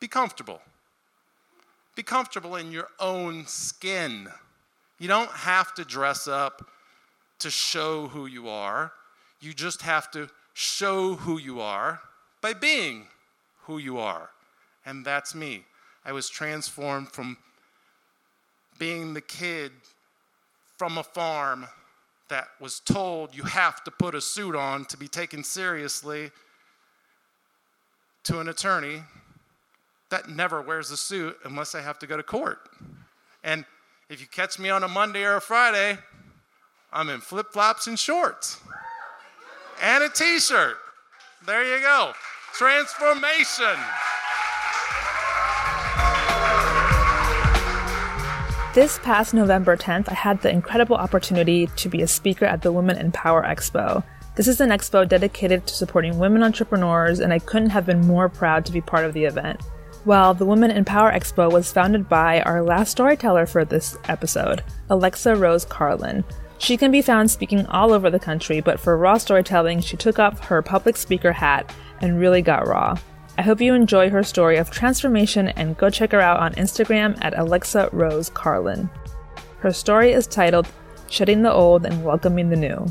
Be 0.00 0.08
comfortable. 0.08 0.60
Be 1.94 2.02
comfortable 2.02 2.56
in 2.56 2.72
your 2.72 2.88
own 3.00 3.46
skin. 3.46 4.28
You 4.98 5.08
don't 5.08 5.30
have 5.30 5.74
to 5.74 5.84
dress 5.84 6.28
up 6.28 6.70
to 7.38 7.50
show 7.50 8.08
who 8.08 8.26
you 8.26 8.48
are. 8.48 8.92
You 9.40 9.52
just 9.52 9.82
have 9.82 10.10
to 10.12 10.28
show 10.54 11.14
who 11.14 11.38
you 11.38 11.60
are 11.60 12.00
by 12.40 12.54
being 12.54 13.06
who 13.62 13.78
you 13.78 13.98
are. 13.98 14.30
And 14.84 15.04
that's 15.04 15.34
me. 15.34 15.64
I 16.04 16.12
was 16.12 16.28
transformed 16.28 17.08
from 17.12 17.36
being 18.78 19.14
the 19.14 19.20
kid 19.20 19.72
from 20.76 20.98
a 20.98 21.02
farm 21.02 21.66
that 22.28 22.48
was 22.60 22.80
told 22.80 23.34
you 23.34 23.44
have 23.44 23.84
to 23.84 23.90
put 23.90 24.14
a 24.14 24.20
suit 24.20 24.56
on 24.56 24.84
to 24.86 24.96
be 24.96 25.08
taken 25.08 25.44
seriously 25.44 26.30
to 28.24 28.40
an 28.40 28.48
attorney 28.48 29.02
that 30.10 30.28
never 30.28 30.60
wears 30.62 30.90
a 30.90 30.96
suit 30.96 31.36
unless 31.44 31.74
I 31.74 31.80
have 31.80 31.98
to 32.00 32.06
go 32.06 32.16
to 32.16 32.22
court. 32.22 32.58
And 33.44 33.64
if 34.08 34.20
you 34.20 34.26
catch 34.26 34.58
me 34.58 34.70
on 34.70 34.82
a 34.82 34.88
Monday 34.88 35.24
or 35.24 35.36
a 35.36 35.40
Friday, 35.40 35.98
I'm 36.92 37.08
in 37.08 37.20
flip 37.20 37.52
flops 37.52 37.86
and 37.86 37.98
shorts 37.98 38.58
and 39.82 40.04
a 40.04 40.08
t 40.08 40.38
shirt. 40.38 40.76
There 41.44 41.64
you 41.64 41.82
go. 41.82 42.12
Transformation. 42.54 43.76
This 48.76 48.98
past 48.98 49.32
November 49.32 49.74
10th, 49.74 50.10
I 50.10 50.14
had 50.14 50.42
the 50.42 50.50
incredible 50.50 50.96
opportunity 50.96 51.66
to 51.76 51.88
be 51.88 52.02
a 52.02 52.06
speaker 52.06 52.44
at 52.44 52.60
the 52.60 52.70
Women 52.70 52.98
in 52.98 53.10
Power 53.10 53.42
Expo. 53.42 54.04
This 54.34 54.46
is 54.46 54.60
an 54.60 54.68
expo 54.68 55.08
dedicated 55.08 55.66
to 55.66 55.74
supporting 55.74 56.18
women 56.18 56.42
entrepreneurs, 56.42 57.20
and 57.20 57.32
I 57.32 57.38
couldn't 57.38 57.70
have 57.70 57.86
been 57.86 58.06
more 58.06 58.28
proud 58.28 58.66
to 58.66 58.72
be 58.72 58.82
part 58.82 59.06
of 59.06 59.14
the 59.14 59.24
event. 59.24 59.62
Well, 60.04 60.34
the 60.34 60.44
Women 60.44 60.70
in 60.70 60.84
Power 60.84 61.10
Expo 61.10 61.50
was 61.50 61.72
founded 61.72 62.06
by 62.06 62.42
our 62.42 62.62
last 62.62 62.90
storyteller 62.90 63.46
for 63.46 63.64
this 63.64 63.96
episode, 64.08 64.62
Alexa 64.90 65.34
Rose 65.36 65.64
Carlin. 65.64 66.22
She 66.58 66.76
can 66.76 66.90
be 66.90 67.00
found 67.00 67.30
speaking 67.30 67.64
all 67.68 67.94
over 67.94 68.10
the 68.10 68.18
country, 68.18 68.60
but 68.60 68.78
for 68.78 68.98
raw 68.98 69.16
storytelling, 69.16 69.80
she 69.80 69.96
took 69.96 70.18
off 70.18 70.38
her 70.40 70.60
public 70.60 70.98
speaker 70.98 71.32
hat 71.32 71.74
and 72.02 72.20
really 72.20 72.42
got 72.42 72.68
raw. 72.68 72.98
I 73.38 73.42
hope 73.42 73.60
you 73.60 73.74
enjoy 73.74 74.08
her 74.08 74.22
story 74.22 74.56
of 74.56 74.70
transformation 74.70 75.48
and 75.48 75.76
go 75.76 75.90
check 75.90 76.12
her 76.12 76.20
out 76.20 76.40
on 76.40 76.54
Instagram 76.54 77.18
at 77.22 77.38
Alexa 77.38 77.90
Rose 77.92 78.30
Carlin. 78.30 78.88
Her 79.58 79.74
story 79.74 80.12
is 80.12 80.26
titled 80.26 80.66
Shedding 81.10 81.42
the 81.42 81.52
Old 81.52 81.84
and 81.84 82.02
Welcoming 82.02 82.48
the 82.48 82.56
New. 82.56 82.86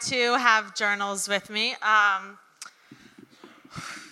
Too 0.00 0.34
have 0.34 0.74
journals 0.74 1.28
with 1.28 1.50
me. 1.50 1.72
Um, 1.82 2.38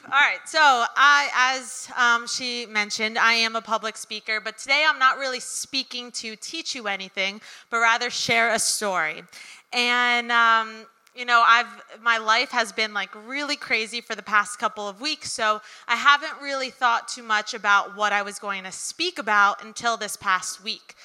all 0.07 0.21
right, 0.21 0.41
so 0.47 0.61
I, 0.61 1.31
as 1.35 1.89
um, 1.97 2.27
she 2.27 2.67
mentioned, 2.67 3.19
I 3.19 3.33
am 3.33 3.57
a 3.57 3.63
public 3.63 3.97
speaker, 3.97 4.41
but 4.41 4.59
today 4.59 4.85
I'm 4.87 4.99
not 4.99 5.19
really 5.19 5.41
speaking 5.41 6.11
to 6.13 6.37
teach 6.37 6.75
you 6.75 6.87
anything, 6.89 7.41
but 7.71 7.79
rather 7.79 8.11
share 8.11 8.53
a 8.53 8.59
story. 8.59 9.25
And 9.73 10.31
um, 10.31 10.87
you 11.15 11.25
know, 11.25 11.43
I've 11.47 11.67
my 12.03 12.19
life 12.19 12.51
has 12.51 12.71
been 12.73 12.93
like 12.93 13.11
really 13.27 13.57
crazy 13.57 14.01
for 14.01 14.15
the 14.15 14.23
past 14.23 14.59
couple 14.59 14.89
of 14.89 15.01
weeks, 15.01 15.33
so 15.33 15.63
I 15.89 15.97
haven't 15.97 16.35
really 16.43 16.71
thought 16.71 17.09
too 17.09 17.23
much 17.23 17.55
about 17.55 17.97
what 17.97 18.13
I 18.13 18.23
was 18.23 18.39
going 18.39 18.65
to 18.65 18.73
speak 18.73 19.19
about 19.19 19.65
until 19.65 19.97
this 19.97 20.17
past 20.17 20.63
week. 20.63 20.97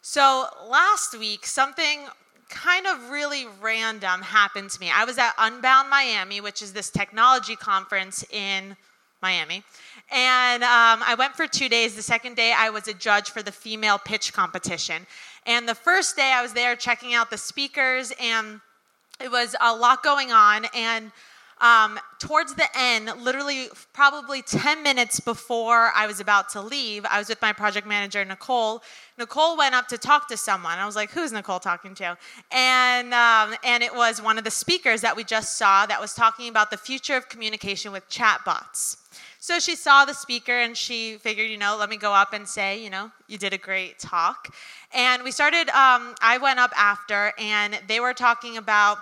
So 0.00 0.46
last 0.68 1.16
week, 1.16 1.46
something 1.46 2.08
kind 2.52 2.86
of 2.86 3.10
really 3.10 3.46
random 3.60 4.22
happened 4.22 4.70
to 4.70 4.80
me. 4.80 4.90
I 4.94 5.04
was 5.04 5.18
at 5.18 5.32
Unbound 5.38 5.88
Miami, 5.90 6.40
which 6.40 6.62
is 6.62 6.72
this 6.72 6.90
technology 6.90 7.56
conference 7.56 8.24
in 8.30 8.76
Miami. 9.22 9.64
And 10.10 10.62
um, 10.62 11.02
I 11.06 11.16
went 11.18 11.34
for 11.34 11.46
two 11.46 11.68
days. 11.68 11.96
The 11.96 12.02
second 12.02 12.36
day, 12.36 12.54
I 12.56 12.68
was 12.70 12.86
a 12.86 12.94
judge 12.94 13.30
for 13.30 13.42
the 13.42 13.52
female 13.52 13.98
pitch 13.98 14.32
competition. 14.32 15.06
And 15.46 15.66
the 15.66 15.74
first 15.74 16.14
day, 16.14 16.32
I 16.34 16.42
was 16.42 16.52
there 16.52 16.76
checking 16.76 17.14
out 17.14 17.30
the 17.30 17.38
speakers, 17.38 18.12
and 18.20 18.60
it 19.20 19.30
was 19.30 19.56
a 19.60 19.74
lot 19.74 20.02
going 20.02 20.30
on. 20.30 20.66
And 20.74 21.10
um, 21.62 21.98
towards 22.18 22.54
the 22.54 22.66
end, 22.76 23.10
literally 23.20 23.68
probably 23.92 24.42
10 24.42 24.82
minutes 24.82 25.20
before 25.20 25.92
I 25.94 26.08
was 26.08 26.18
about 26.18 26.48
to 26.50 26.60
leave, 26.60 27.06
I 27.08 27.20
was 27.20 27.28
with 27.28 27.40
my 27.40 27.52
project 27.52 27.86
manager, 27.86 28.24
Nicole. 28.24 28.82
Nicole 29.16 29.56
went 29.56 29.72
up 29.72 29.86
to 29.88 29.96
talk 29.96 30.28
to 30.28 30.36
someone. 30.36 30.78
I 30.78 30.84
was 30.84 30.96
like, 30.96 31.12
who's 31.12 31.32
Nicole 31.32 31.60
talking 31.60 31.94
to? 31.94 32.18
And, 32.50 33.14
um, 33.14 33.54
and 33.62 33.84
it 33.84 33.94
was 33.94 34.20
one 34.20 34.38
of 34.38 34.44
the 34.44 34.50
speakers 34.50 35.02
that 35.02 35.16
we 35.16 35.22
just 35.22 35.56
saw 35.56 35.86
that 35.86 36.00
was 36.00 36.14
talking 36.14 36.48
about 36.48 36.70
the 36.72 36.76
future 36.76 37.16
of 37.16 37.28
communication 37.28 37.92
with 37.92 38.08
chatbots. 38.10 38.96
So 39.38 39.60
she 39.60 39.76
saw 39.76 40.04
the 40.04 40.14
speaker 40.14 40.52
and 40.52 40.76
she 40.76 41.16
figured, 41.18 41.48
you 41.48 41.58
know, 41.58 41.76
let 41.78 41.90
me 41.90 41.96
go 41.96 42.12
up 42.12 42.32
and 42.32 42.46
say, 42.46 42.82
you 42.82 42.90
know, 42.90 43.12
you 43.28 43.38
did 43.38 43.52
a 43.52 43.58
great 43.58 44.00
talk. 44.00 44.52
And 44.92 45.22
we 45.22 45.30
started, 45.30 45.68
um, 45.70 46.14
I 46.20 46.38
went 46.40 46.58
up 46.58 46.72
after, 46.76 47.32
and 47.38 47.80
they 47.88 47.98
were 47.98 48.14
talking 48.14 48.56
about 48.56 48.98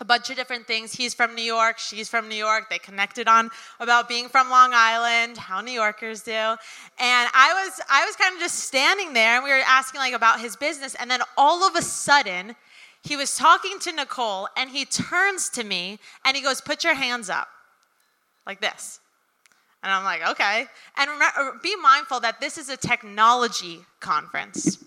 a 0.00 0.04
bunch 0.04 0.28
of 0.28 0.36
different 0.36 0.66
things. 0.66 0.92
He's 0.92 1.14
from 1.14 1.34
New 1.34 1.42
York, 1.42 1.78
she's 1.78 2.08
from 2.08 2.28
New 2.28 2.36
York. 2.36 2.68
They 2.68 2.78
connected 2.78 3.28
on 3.28 3.50
about 3.80 4.08
being 4.08 4.28
from 4.28 4.50
Long 4.50 4.70
Island, 4.74 5.38
how 5.38 5.60
New 5.60 5.72
Yorkers 5.72 6.22
do. 6.22 6.32
And 6.32 6.58
I 6.98 7.64
was 7.64 7.80
I 7.88 8.04
was 8.04 8.16
kind 8.16 8.34
of 8.34 8.40
just 8.40 8.60
standing 8.60 9.14
there 9.14 9.36
and 9.36 9.44
we 9.44 9.50
were 9.50 9.62
asking 9.66 10.00
like 10.00 10.14
about 10.14 10.40
his 10.40 10.56
business 10.56 10.94
and 10.96 11.10
then 11.10 11.20
all 11.36 11.66
of 11.66 11.76
a 11.76 11.82
sudden 11.82 12.54
he 13.02 13.16
was 13.16 13.36
talking 13.36 13.78
to 13.80 13.92
Nicole 13.92 14.48
and 14.56 14.68
he 14.68 14.84
turns 14.84 15.48
to 15.50 15.64
me 15.64 15.98
and 16.24 16.36
he 16.36 16.42
goes, 16.42 16.60
"Put 16.60 16.84
your 16.84 16.94
hands 16.94 17.30
up." 17.30 17.48
Like 18.46 18.60
this. 18.60 19.00
And 19.82 19.92
I'm 19.92 20.04
like, 20.04 20.28
"Okay." 20.30 20.66
And 20.96 21.10
remember, 21.10 21.38
uh, 21.38 21.50
be 21.62 21.76
mindful 21.76 22.20
that 22.20 22.40
this 22.40 22.58
is 22.58 22.68
a 22.68 22.76
technology 22.76 23.80
conference. 24.00 24.78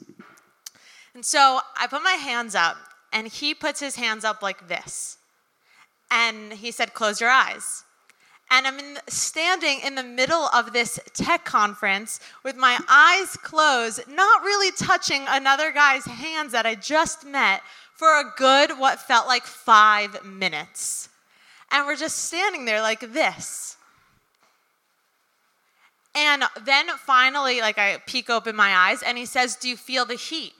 And 1.14 1.26
so 1.26 1.62
I 1.78 1.88
put 1.88 2.04
my 2.04 2.14
hands 2.14 2.56
up 2.56 2.78
and 3.12 3.28
he 3.28 3.54
puts 3.54 3.80
his 3.80 3.96
hands 3.96 4.24
up 4.24 4.42
like 4.42 4.68
this. 4.68 5.18
And 6.12 6.54
he 6.54 6.72
said, 6.72 6.94
Close 6.94 7.22
your 7.22 7.30
eyes. 7.30 7.84
And 8.52 8.66
I'm 8.66 8.80
in, 8.80 8.98
standing 9.08 9.80
in 9.86 9.94
the 9.94 10.04
middle 10.04 10.50
of 10.54 10.74
this 10.74 11.00
tech 11.14 11.46
conference 11.46 12.20
with 12.44 12.56
my 12.56 12.80
eyes 12.90 13.38
closed, 13.38 14.02
not 14.08 14.42
really 14.42 14.72
touching 14.72 15.24
another 15.30 15.72
guy's 15.72 16.06
hands 16.06 16.52
that 16.54 16.66
I 16.66 16.74
just 16.74 17.26
met 17.26 17.62
for 17.94 18.20
a 18.20 18.34
good, 18.38 18.80
what 18.80 19.00
felt 19.00 19.28
like 19.28 19.44
five 19.44 20.26
minutes. 20.26 21.10
And 21.70 21.86
we're 21.86 21.96
just 21.96 22.26
standing 22.26 22.66
there 22.66 22.82
like 22.82 23.02
this. 23.14 23.78
And 26.16 26.44
then 26.66 26.88
finally, 26.98 27.62
like 27.62 27.78
I 27.78 27.98
peek 28.08 28.32
open 28.32 28.56
my 28.56 28.76
eyes, 28.76 29.04
and 29.04 29.18
he 29.18 29.26
says, 29.26 29.56
Do 29.56 29.70
you 29.70 29.78
feel 29.78 30.06
the 30.06 30.16
heat? 30.16 30.54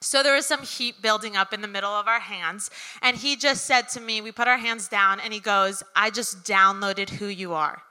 So 0.00 0.22
there 0.22 0.34
was 0.34 0.46
some 0.46 0.62
heat 0.62 1.00
building 1.00 1.36
up 1.36 1.52
in 1.52 1.62
the 1.62 1.68
middle 1.68 1.90
of 1.90 2.06
our 2.06 2.20
hands. 2.20 2.70
And 3.02 3.16
he 3.16 3.36
just 3.36 3.64
said 3.64 3.88
to 3.90 4.00
me, 4.00 4.20
we 4.20 4.30
put 4.32 4.48
our 4.48 4.58
hands 4.58 4.88
down, 4.88 5.20
and 5.20 5.32
he 5.32 5.40
goes, 5.40 5.82
I 5.94 6.10
just 6.10 6.44
downloaded 6.44 7.08
who 7.10 7.26
you 7.26 7.54
are. 7.54 7.82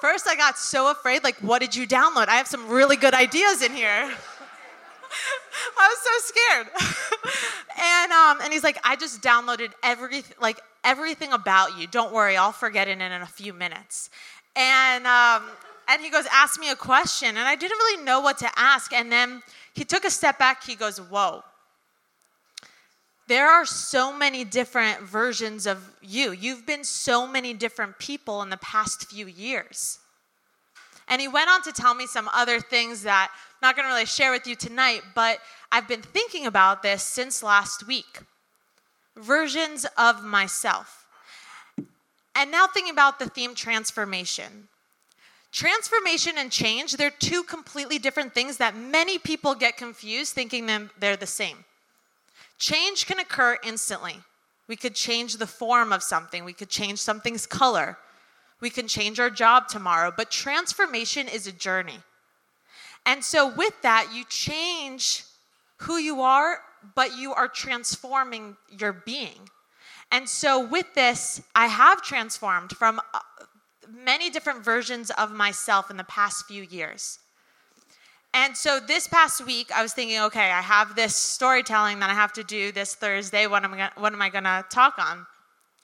First, 0.00 0.26
I 0.26 0.34
got 0.34 0.58
so 0.58 0.90
afraid, 0.90 1.22
like, 1.22 1.36
what 1.40 1.60
did 1.60 1.76
you 1.76 1.86
download? 1.86 2.28
I 2.28 2.36
have 2.36 2.46
some 2.46 2.68
really 2.68 2.96
good 2.96 3.12
ideas 3.12 3.62
in 3.62 3.72
here. 3.72 4.10
I 5.78 5.88
was 5.88 5.98
so 5.98 6.32
scared. 6.32 6.66
and, 7.82 8.12
um, 8.12 8.38
and 8.42 8.52
he's 8.52 8.64
like, 8.64 8.78
I 8.82 8.96
just 8.96 9.20
downloaded 9.20 9.72
everything, 9.82 10.36
like 10.40 10.60
everything 10.84 11.32
about 11.32 11.78
you. 11.78 11.86
Don't 11.86 12.14
worry, 12.14 12.36
I'll 12.36 12.52
forget 12.52 12.88
it 12.88 12.98
in 12.98 13.12
a 13.12 13.26
few 13.26 13.52
minutes. 13.52 14.08
And 14.56 15.06
um, 15.06 15.42
and 15.90 16.00
he 16.00 16.08
goes, 16.08 16.24
Ask 16.32 16.60
me 16.60 16.70
a 16.70 16.76
question. 16.76 17.28
And 17.30 17.40
I 17.40 17.56
didn't 17.56 17.76
really 17.76 18.04
know 18.04 18.20
what 18.20 18.38
to 18.38 18.50
ask. 18.56 18.92
And 18.92 19.10
then 19.10 19.42
he 19.74 19.84
took 19.84 20.04
a 20.04 20.10
step 20.10 20.38
back. 20.38 20.64
He 20.64 20.76
goes, 20.76 20.98
Whoa. 20.98 21.42
There 23.26 23.48
are 23.48 23.66
so 23.66 24.16
many 24.16 24.44
different 24.44 25.00
versions 25.00 25.66
of 25.66 25.92
you. 26.00 26.32
You've 26.32 26.66
been 26.66 26.84
so 26.84 27.26
many 27.26 27.54
different 27.54 27.98
people 27.98 28.42
in 28.42 28.50
the 28.50 28.56
past 28.56 29.08
few 29.08 29.26
years. 29.26 29.98
And 31.06 31.20
he 31.20 31.28
went 31.28 31.50
on 31.50 31.62
to 31.62 31.72
tell 31.72 31.94
me 31.94 32.06
some 32.06 32.28
other 32.32 32.60
things 32.60 33.02
that 33.02 33.30
I'm 33.32 33.68
not 33.68 33.76
going 33.76 33.86
to 33.86 33.92
really 33.92 34.06
share 34.06 34.30
with 34.32 34.46
you 34.46 34.54
tonight, 34.54 35.02
but 35.14 35.38
I've 35.70 35.88
been 35.88 36.02
thinking 36.02 36.46
about 36.46 36.82
this 36.82 37.02
since 37.02 37.42
last 37.42 37.86
week. 37.86 38.20
Versions 39.16 39.86
of 39.96 40.24
myself. 40.24 41.06
And 42.34 42.50
now 42.50 42.66
thinking 42.68 42.92
about 42.92 43.18
the 43.18 43.28
theme 43.28 43.54
transformation 43.54 44.68
transformation 45.52 46.34
and 46.38 46.50
change, 46.50 46.92
they're 46.92 47.10
two 47.10 47.42
completely 47.42 47.98
different 47.98 48.34
things 48.34 48.56
that 48.58 48.76
many 48.76 49.18
people 49.18 49.54
get 49.54 49.76
confused 49.76 50.34
thinking 50.34 50.66
them 50.66 50.90
they're 50.98 51.16
the 51.16 51.26
same. 51.26 51.64
Change 52.58 53.06
can 53.06 53.18
occur 53.18 53.58
instantly. 53.64 54.16
We 54.68 54.76
could 54.76 54.94
change 54.94 55.36
the 55.36 55.46
form 55.46 55.92
of 55.92 56.02
something, 56.02 56.44
we 56.44 56.52
could 56.52 56.68
change 56.68 57.00
something's 57.00 57.46
color, 57.46 57.98
we 58.60 58.70
can 58.70 58.86
change 58.86 59.18
our 59.18 59.30
job 59.30 59.66
tomorrow, 59.66 60.12
but 60.16 60.30
transformation 60.30 61.26
is 61.26 61.46
a 61.46 61.52
journey. 61.52 61.98
And 63.06 63.24
so, 63.24 63.52
with 63.52 63.74
that, 63.82 64.10
you 64.14 64.24
change 64.28 65.24
who 65.78 65.96
you 65.96 66.20
are, 66.20 66.58
but 66.94 67.16
you 67.16 67.32
are 67.32 67.48
transforming 67.48 68.56
your 68.78 68.92
being. 68.92 69.48
And 70.12 70.28
so, 70.28 70.64
with 70.64 70.94
this, 70.94 71.42
I 71.54 71.66
have 71.66 72.02
transformed 72.02 72.72
from 72.72 73.00
uh, 73.14 73.20
many 73.92 74.30
different 74.30 74.64
versions 74.64 75.10
of 75.10 75.32
myself 75.32 75.90
in 75.90 75.96
the 75.96 76.04
past 76.04 76.46
few 76.46 76.62
years. 76.62 77.18
And 78.32 78.56
so 78.56 78.78
this 78.78 79.08
past 79.08 79.44
week, 79.44 79.70
I 79.74 79.82
was 79.82 79.92
thinking, 79.92 80.20
okay, 80.20 80.50
I 80.52 80.60
have 80.60 80.94
this 80.94 81.16
storytelling 81.16 81.98
that 81.98 82.10
I 82.10 82.14
have 82.14 82.32
to 82.34 82.44
do 82.44 82.70
this 82.70 82.94
Thursday. 82.94 83.46
What 83.46 83.64
am 83.64 83.74
I, 83.74 83.76
gonna, 83.76 83.92
what 83.96 84.12
am 84.12 84.22
I 84.22 84.28
going 84.28 84.44
to 84.44 84.64
talk 84.70 84.98
on? 84.98 85.26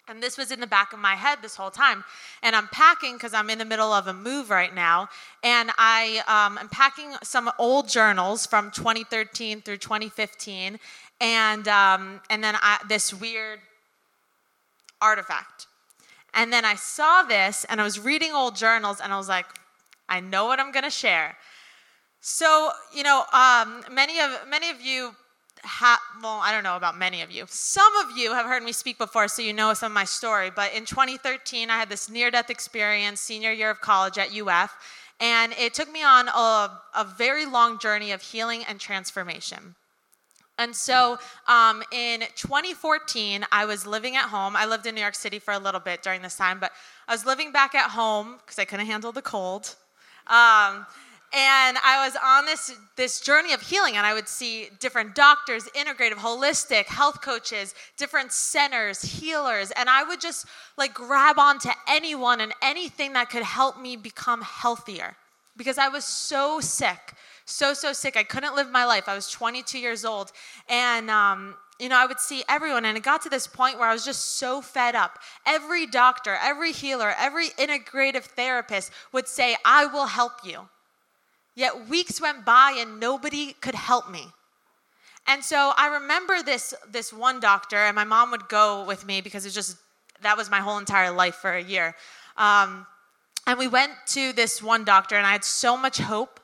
And 0.09 0.23
this 0.23 0.38
was 0.38 0.53
in 0.53 0.61
the 0.61 0.69
back 0.69 0.92
of 0.92 1.01
my 1.01 1.16
head 1.16 1.38
this 1.42 1.57
whole 1.57 1.73
time. 1.73 2.05
And 2.45 2.55
I'm 2.55 2.69
packing 2.69 3.14
because 3.14 3.35
I'm 3.35 3.51
in 3.51 3.59
the 3.59 3.64
middle 3.64 3.92
of 3.92 4.07
a 4.07 4.12
move 4.12 4.51
right 4.51 4.73
now. 4.73 5.09
And 5.42 5.71
I 5.77 6.23
um, 6.29 6.59
am 6.59 6.69
packing 6.69 7.14
some 7.25 7.51
old 7.59 7.88
journals 7.88 8.47
from 8.47 8.71
2013 8.71 9.62
through 9.62 9.79
2015. 9.79 10.79
And, 11.21 11.66
um, 11.66 12.21
and 12.31 12.45
then 12.45 12.55
I, 12.61 12.79
this 12.88 13.12
weird 13.12 13.59
artifact. 15.01 15.66
And 16.37 16.53
then 16.53 16.64
I 16.64 16.75
saw 16.77 17.22
this 17.22 17.64
and 17.68 17.81
I 17.81 17.85
was 17.85 17.99
reading 17.99 18.33
old 18.33 18.55
journals 18.55 19.01
and 19.01 19.12
I 19.12 19.16
was 19.16 19.29
like, 19.29 19.46
I 20.09 20.20
know 20.20 20.44
what 20.44 20.61
I'm 20.61 20.70
going 20.70 20.85
to 20.85 20.90
share. 20.90 21.37
So, 22.20 22.70
you 22.94 23.03
know, 23.03 23.25
um, 23.33 23.83
many, 23.90 24.20
of, 24.20 24.31
many 24.49 24.70
of 24.70 24.81
you 24.81 25.16
ha- 25.64 26.01
well, 26.22 26.40
I 26.42 26.53
don't 26.53 26.62
know 26.62 26.77
about 26.77 26.96
many 26.96 27.22
of 27.22 27.31
you. 27.31 27.44
Some 27.49 27.96
of 27.96 28.16
you 28.16 28.33
have 28.33 28.46
heard 28.46 28.62
me 28.62 28.72
speak 28.72 28.99
before, 28.99 29.29
so 29.29 29.42
you 29.42 29.53
know 29.53 29.72
some 29.75 29.92
of 29.92 29.94
my 29.94 30.05
story. 30.05 30.51
But 30.55 30.72
in 30.75 30.85
2013, 30.85 31.70
I 31.70 31.79
had 31.79 31.88
this 31.88 32.09
near 32.09 32.31
death 32.31 32.51
experience, 32.51 33.20
senior 33.20 33.53
year 33.53 33.70
of 33.70 33.81
college 33.81 34.18
at 34.18 34.37
UF, 34.37 34.77
and 35.20 35.53
it 35.59 35.75
took 35.75 35.90
me 35.90 36.03
on 36.03 36.29
a, 36.29 36.81
a 36.94 37.05
very 37.16 37.46
long 37.46 37.79
journey 37.79 38.12
of 38.12 38.22
healing 38.22 38.64
and 38.68 38.79
transformation. 38.79 39.75
And 40.59 40.75
so 40.75 41.19
um, 41.47 41.83
in 41.92 42.21
2014, 42.35 43.45
I 43.53 43.66
was 43.66 43.87
living 43.87 44.16
at 44.16 44.25
home. 44.25 44.57
I 44.57 44.64
lived 44.64 44.87
in 44.87 44.95
New 44.95 45.01
York 45.03 45.14
City 45.14 45.38
for 45.38 45.53
a 45.53 45.59
little 45.59 45.81
bit 45.81 46.03
during 46.03 46.23
this 46.23 46.37
time, 46.37 46.59
but 46.59 46.73
I 47.07 47.12
was 47.12 47.27
living 47.27 47.53
back 47.53 47.75
at 47.75 47.90
home 47.90 48.37
because 48.38 48.59
I 48.59 48.64
couldn't 48.64 48.87
handle 48.87 49.12
the 49.12 49.23
cold. 49.23 49.75
Um, 50.29 50.87
and 51.33 51.77
I 51.85 52.05
was 52.07 52.16
on 52.25 52.47
this, 52.47 52.73
this 52.97 53.21
journey 53.21 53.53
of 53.53 53.61
healing, 53.61 53.97
and 53.97 54.07
I 54.07 54.14
would 54.14 54.29
see 54.29 54.71
different 54.79 55.14
doctors, 55.14 55.64
integrative, 55.75 56.14
holistic, 56.14 56.87
health 56.87 57.21
coaches, 57.21 57.75
different 57.99 58.33
centers, 58.33 59.03
healers, 59.03 59.73
and 59.73 59.90
I 59.90 60.05
would 60.05 60.21
just 60.21 60.47
like 60.79 60.95
grab 60.95 61.38
onto 61.38 61.69
anyone 61.88 62.40
and 62.40 62.55
anything 62.62 63.12
that 63.14 63.29
could 63.29 63.42
help 63.42 63.79
me 63.79 63.97
become 63.97 64.40
healthier 64.40 65.16
because 65.57 65.79
I 65.79 65.88
was 65.88 66.05
so 66.05 66.61
sick, 66.61 67.14
so, 67.45 67.75
so 67.75 67.92
sick. 67.92 68.16
I 68.16 68.23
couldn't 68.23 68.55
live 68.55 68.71
my 68.71 68.85
life. 68.85 69.09
I 69.09 69.14
was 69.14 69.31
22 69.31 69.79
years 69.79 70.05
old, 70.05 70.33
and 70.69 71.11
um, 71.11 71.55
you 71.79 71.88
know, 71.88 71.97
I 71.97 72.07
would 72.07 72.21
see 72.21 72.42
everyone, 72.49 72.85
and 72.85 72.97
it 72.97 73.03
got 73.03 73.23
to 73.23 73.29
this 73.29 73.47
point 73.47 73.79
where 73.79 73.88
I 73.88 73.92
was 73.92 74.05
just 74.05 74.37
so 74.37 74.62
fed 74.62 74.95
up. 74.95 75.19
Every 75.45 75.87
doctor, 75.87 76.37
every 76.42 76.73
healer, 76.73 77.14
every 77.19 77.49
integrative 77.51 78.25
therapist 78.25 78.90
would 79.12 79.29
say, 79.29 79.57
I 79.64 79.87
will 79.87 80.07
help 80.07 80.33
you. 80.42 80.69
Yet 81.55 81.88
weeks 81.88 82.21
went 82.21 82.45
by 82.45 82.77
and 82.79 83.01
nobody 83.01 83.55
could 83.61 83.75
help 83.75 84.11
me. 84.11 84.27
And 85.27 85.42
so 85.42 85.73
I 85.77 85.88
remember 85.88 86.42
this, 86.42 86.73
this 86.90 87.12
one 87.12 87.40
doctor, 87.40 87.77
and 87.77 87.95
my 87.95 88.05
mom 88.05 88.31
would 88.31 88.49
go 88.49 88.85
with 88.85 89.07
me 89.07 89.21
because 89.21 89.45
it 89.45 89.51
just, 89.51 89.77
that 90.23 90.37
was 90.37 90.51
my 90.51 90.61
whole 90.61 90.79
entire 90.79 91.11
life 91.11 91.35
for 91.35 91.53
a 91.53 91.62
year. 91.62 91.95
Um, 92.37 92.87
and 93.47 93.59
we 93.59 93.69
went 93.69 93.93
to 94.09 94.33
this 94.33 94.63
one 94.63 94.85
doctor, 94.85 95.17
and 95.17 95.27
I 95.27 95.33
had 95.33 95.45
so 95.45 95.77
much 95.77 95.99
hope. 95.99 96.41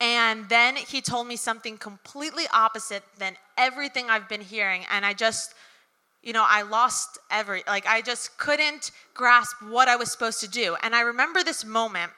And 0.00 0.48
then 0.48 0.76
he 0.76 1.02
told 1.02 1.26
me 1.26 1.36
something 1.36 1.76
completely 1.76 2.44
opposite 2.54 3.02
than 3.18 3.36
everything 3.58 4.08
I've 4.08 4.30
been 4.30 4.40
hearing. 4.40 4.86
And 4.90 5.04
I 5.04 5.12
just, 5.12 5.52
you 6.22 6.32
know, 6.32 6.44
I 6.48 6.62
lost 6.62 7.18
every, 7.30 7.62
like, 7.66 7.86
I 7.86 8.00
just 8.00 8.38
couldn't 8.38 8.92
grasp 9.12 9.56
what 9.60 9.88
I 9.88 9.96
was 9.96 10.10
supposed 10.10 10.40
to 10.40 10.48
do. 10.48 10.76
And 10.82 10.94
I 10.94 11.02
remember 11.02 11.42
this 11.42 11.66
moment 11.66 12.12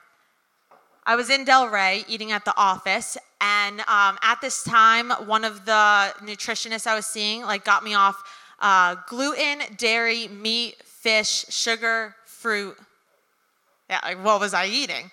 I 1.05 1.17
was 1.17 1.31
in 1.31 1.45
Delray 1.45 2.05
eating 2.07 2.31
at 2.31 2.45
the 2.45 2.57
office, 2.57 3.19
and 3.41 3.81
um, 3.81 4.17
at 4.23 4.39
this 4.41 4.63
time, 4.63 5.11
one 5.11 5.45
of 5.45 5.65
the 5.65 6.15
nutritionists 6.21 6.87
I 6.87 6.95
was 6.95 7.07
seeing 7.07 7.43
like 7.43 7.65
got 7.65 7.83
me 7.83 7.95
off 7.95 8.23
uh, 8.61 8.95
gluten, 9.09 9.63
dairy, 9.77 10.29
meat, 10.29 10.77
fish, 10.85 11.45
sugar, 11.49 12.15
fruit. 12.25 12.77
Yeah, 13.93 14.01
like 14.03 14.25
what 14.25 14.41
was 14.41 14.55
I 14.55 14.67
eating? 14.69 15.05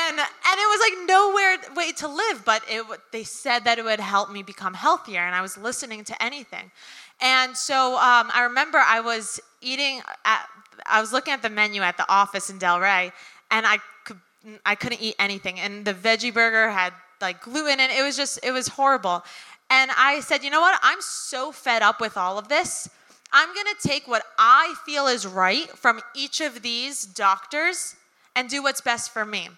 And 0.00 0.18
and 0.18 0.56
it 0.64 0.68
was 0.74 0.80
like 0.80 1.08
nowhere 1.08 1.74
way 1.76 1.92
to 1.92 2.08
live, 2.08 2.44
but 2.44 2.62
it 2.68 2.84
they 3.12 3.22
said 3.22 3.60
that 3.64 3.78
it 3.78 3.84
would 3.84 4.00
help 4.00 4.32
me 4.32 4.42
become 4.42 4.74
healthier, 4.74 5.20
and 5.20 5.36
I 5.36 5.40
was 5.40 5.56
listening 5.56 6.02
to 6.02 6.20
anything. 6.20 6.72
And 7.20 7.56
so 7.56 7.94
um, 7.94 8.32
I 8.34 8.40
remember 8.42 8.78
I 8.78 8.98
was 8.98 9.38
eating 9.60 10.02
at 10.24 10.48
I 10.84 11.00
was 11.00 11.12
looking 11.12 11.32
at 11.32 11.42
the 11.42 11.48
menu 11.48 11.82
at 11.82 11.96
the 11.96 12.06
office 12.10 12.50
in 12.50 12.58
Delray, 12.58 13.12
and 13.52 13.64
I 13.64 13.78
could 14.04 14.18
I 14.66 14.74
couldn't 14.74 15.00
eat 15.00 15.14
anything. 15.20 15.60
And 15.60 15.84
the 15.84 15.94
veggie 15.94 16.34
burger 16.34 16.70
had 16.70 16.92
like 17.20 17.40
gluten 17.40 17.78
and 17.78 17.92
it. 17.92 18.02
was 18.02 18.16
just, 18.16 18.40
it 18.42 18.50
was 18.50 18.66
horrible. 18.66 19.24
And 19.70 19.92
I 19.96 20.20
said, 20.20 20.42
you 20.42 20.50
know 20.50 20.60
what? 20.60 20.78
I'm 20.82 21.00
so 21.00 21.52
fed 21.52 21.82
up 21.82 22.00
with 22.00 22.16
all 22.16 22.36
of 22.36 22.48
this. 22.48 22.90
I'm 23.32 23.48
to 23.54 23.88
take 23.88 24.08
what 24.08 24.24
I 24.38 24.74
feel 24.84 25.06
is 25.06 25.24
right 25.24 25.68
from 25.70 26.00
each 26.16 26.40
of 26.40 26.62
these 26.62 27.04
doctors 27.04 27.94
and 28.36 28.48
do 28.48 28.62
what's 28.62 28.80
best 28.80 29.12
for 29.12 29.24
me. 29.24 29.48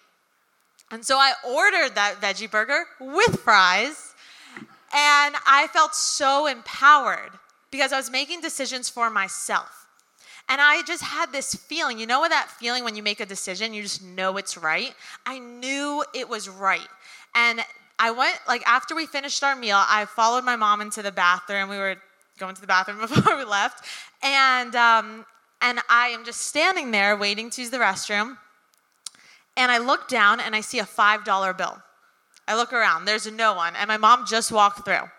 And 0.91 1.05
so 1.05 1.17
I 1.17 1.33
ordered 1.45 1.95
that 1.95 2.15
veggie 2.21 2.49
burger 2.49 2.85
with 2.99 3.39
fries. 3.41 4.13
And 4.93 5.35
I 5.45 5.67
felt 5.73 5.93
so 5.93 6.47
empowered 6.47 7.31
because 7.71 7.91
I 7.91 7.97
was 7.97 8.09
making 8.09 8.41
decisions 8.41 8.89
for 8.89 9.09
myself. 9.09 9.87
And 10.49 10.61
I 10.61 10.81
just 10.83 11.03
had 11.03 11.33
this 11.33 11.53
feeling, 11.53 11.99
you 11.99 12.07
know 12.07 12.21
what 12.21 12.29
that 12.29 12.49
feeling 12.49 12.85
when 12.85 12.95
you 12.95 13.03
make 13.03 13.19
a 13.19 13.25
decision, 13.25 13.73
you 13.73 13.83
just 13.83 14.01
know 14.01 14.37
it's 14.37 14.55
right? 14.55 14.93
I 15.25 15.39
knew 15.39 16.05
it 16.13 16.29
was 16.29 16.47
right. 16.47 16.87
And 17.35 17.59
I 17.99 18.11
went, 18.11 18.39
like, 18.47 18.65
after 18.65 18.95
we 18.95 19.07
finished 19.07 19.43
our 19.43 19.57
meal, 19.57 19.77
I 19.77 20.05
followed 20.05 20.45
my 20.45 20.55
mom 20.55 20.79
into 20.79 21.01
the 21.01 21.11
bathroom. 21.11 21.67
We 21.67 21.77
were 21.77 21.97
going 22.39 22.55
to 22.55 22.61
the 22.61 22.67
bathroom 22.67 22.99
before 23.01 23.35
we 23.35 23.43
left. 23.43 23.85
And, 24.23 24.73
um, 24.75 25.25
and 25.61 25.79
I 25.89 26.09
am 26.09 26.23
just 26.23 26.41
standing 26.41 26.91
there 26.91 27.17
waiting 27.17 27.49
to 27.49 27.61
use 27.61 27.69
the 27.69 27.77
restroom. 27.77 28.37
And 29.57 29.71
I 29.71 29.79
look 29.79 30.07
down 30.07 30.39
and 30.39 30.55
I 30.55 30.61
see 30.61 30.79
a 30.79 30.85
$5 30.85 31.57
bill. 31.57 31.77
I 32.47 32.55
look 32.55 32.71
around, 32.71 33.03
there's 33.03 33.29
no 33.29 33.53
one. 33.53 33.75
And 33.75 33.89
my 33.89 33.97
mom 33.97 34.25
just 34.25 34.51
walked 34.51 34.85
through. 34.85 35.09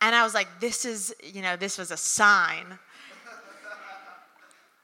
And 0.00 0.14
I 0.14 0.24
was 0.24 0.34
like, 0.34 0.48
this 0.60 0.84
is, 0.84 1.14
you 1.22 1.40
know, 1.40 1.54
this 1.54 1.78
was 1.78 1.92
a 1.92 1.96
sign 1.96 2.78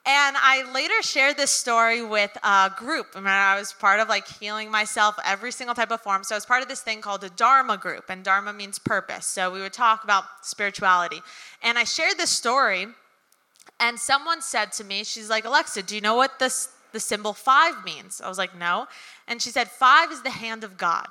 and 0.04 0.36
I 0.36 0.68
later 0.72 1.00
shared 1.02 1.36
this 1.36 1.52
story 1.52 2.04
with 2.04 2.36
a 2.42 2.72
group. 2.76 3.08
I, 3.14 3.20
mean, 3.20 3.28
I 3.28 3.56
was 3.56 3.72
part 3.72 4.00
of 4.00 4.08
like 4.08 4.26
healing 4.26 4.68
myself 4.68 5.16
every 5.24 5.52
single 5.52 5.76
type 5.76 5.92
of 5.92 6.00
form. 6.00 6.24
So 6.24 6.34
I 6.34 6.38
was 6.38 6.46
part 6.46 6.60
of 6.60 6.68
this 6.68 6.80
thing 6.80 7.00
called 7.00 7.22
a 7.22 7.30
Dharma 7.30 7.76
group, 7.76 8.06
and 8.08 8.24
Dharma 8.24 8.52
means 8.52 8.80
purpose. 8.80 9.26
So 9.26 9.52
we 9.52 9.60
would 9.60 9.72
talk 9.72 10.02
about 10.02 10.24
spirituality. 10.42 11.20
And 11.62 11.78
I 11.78 11.84
shared 11.84 12.18
this 12.18 12.30
story, 12.30 12.88
and 13.78 13.96
someone 13.96 14.42
said 14.42 14.72
to 14.72 14.84
me, 14.84 15.04
she's 15.04 15.30
like, 15.30 15.44
Alexa, 15.44 15.84
do 15.84 15.94
you 15.94 16.00
know 16.00 16.16
what 16.16 16.40
this, 16.40 16.70
the 16.92 17.00
symbol 17.00 17.32
five 17.32 17.84
means? 17.84 18.20
I 18.20 18.28
was 18.28 18.38
like, 18.38 18.56
no. 18.56 18.86
And 19.26 19.40
she 19.40 19.50
said, 19.50 19.68
five 19.68 20.12
is 20.12 20.22
the 20.22 20.30
hand 20.30 20.64
of 20.64 20.76
God. 20.76 21.08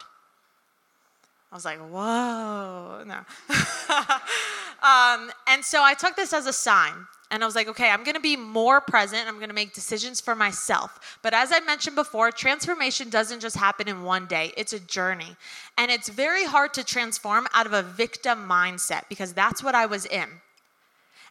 I 1.52 1.56
was 1.56 1.66
like, 1.66 1.80
whoa, 1.80 3.04
no. 3.06 3.18
um, 4.88 5.32
and 5.48 5.66
so 5.66 5.84
I 5.84 5.94
took 5.98 6.16
this 6.16 6.32
as 6.32 6.46
a 6.46 6.54
sign. 6.54 6.94
And 7.30 7.42
I 7.44 7.46
was 7.46 7.56
like, 7.56 7.70
okay, 7.70 7.90
I'm 7.90 8.04
gonna 8.04 8.20
be 8.20 8.36
more 8.36 8.82
present. 8.82 9.28
I'm 9.28 9.40
gonna 9.40 9.54
make 9.54 9.74
decisions 9.74 10.20
for 10.20 10.36
myself. 10.36 11.18
But 11.22 11.34
as 11.34 11.52
I 11.54 11.62
mentioned 11.62 11.96
before, 11.96 12.30
transformation 12.32 13.10
doesn't 13.10 13.40
just 13.40 13.56
happen 13.56 13.88
in 13.88 14.04
one 14.04 14.28
day, 14.28 14.54
it's 14.58 14.74
a 14.74 14.80
journey. 14.80 15.38
And 15.78 15.90
it's 15.90 16.10
very 16.10 16.46
hard 16.46 16.74
to 16.74 16.84
transform 16.84 17.48
out 17.54 17.66
of 17.66 17.74
a 17.74 17.84
victim 17.84 18.48
mindset 18.50 19.04
because 19.08 19.34
that's 19.34 19.64
what 19.64 19.76
I 19.76 19.86
was 19.86 20.06
in. 20.06 20.28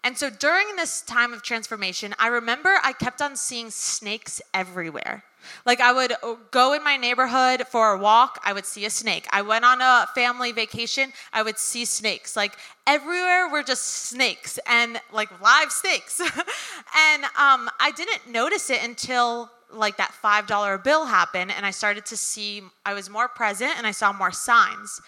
And 0.02 0.16
so 0.16 0.30
during 0.30 0.76
this 0.76 1.02
time 1.02 1.32
of 1.34 1.42
transformation, 1.42 2.14
I 2.18 2.28
remember 2.28 2.78
I 2.82 2.92
kept 2.92 3.20
on 3.20 3.36
seeing 3.36 3.70
snakes 3.70 4.40
everywhere. 4.54 5.24
Like 5.66 5.80
I 5.80 5.92
would 5.92 6.12
uh, 6.12 6.36
go 6.50 6.72
in 6.72 6.82
my 6.82 6.96
neighborhood 6.96 7.66
for 7.66 7.92
a 7.92 7.98
walk, 7.98 8.40
I 8.44 8.52
would 8.52 8.66
see 8.66 8.84
a 8.84 8.90
snake. 8.90 9.26
I 9.30 9.42
went 9.42 9.64
on 9.64 9.80
a 9.80 10.06
family 10.14 10.52
vacation, 10.52 11.12
I 11.32 11.42
would 11.42 11.58
see 11.58 11.84
snakes. 11.84 12.36
Like 12.36 12.56
everywhere 12.86 13.48
were 13.48 13.62
just 13.62 13.82
snakes 13.82 14.58
and 14.66 15.00
like 15.12 15.28
live 15.40 15.70
snakes. 15.70 16.20
and 16.20 17.24
um, 17.24 17.70
I 17.78 17.92
didn't 17.94 18.30
notice 18.30 18.70
it 18.70 18.82
until 18.82 19.50
like 19.72 19.96
that 19.98 20.12
$5 20.22 20.82
bill 20.82 21.06
happened 21.06 21.52
and 21.56 21.64
I 21.64 21.70
started 21.70 22.04
to 22.06 22.16
see 22.16 22.62
I 22.84 22.94
was 22.94 23.08
more 23.08 23.28
present 23.28 23.72
and 23.76 23.86
I 23.86 23.92
saw 23.92 24.12
more 24.12 24.32
signs. 24.32 25.00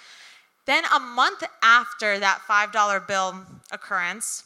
Then 0.64 0.84
a 0.94 1.00
month 1.00 1.42
after 1.62 2.18
that 2.20 2.42
$5 2.48 3.08
bill 3.08 3.34
occurrence, 3.72 4.44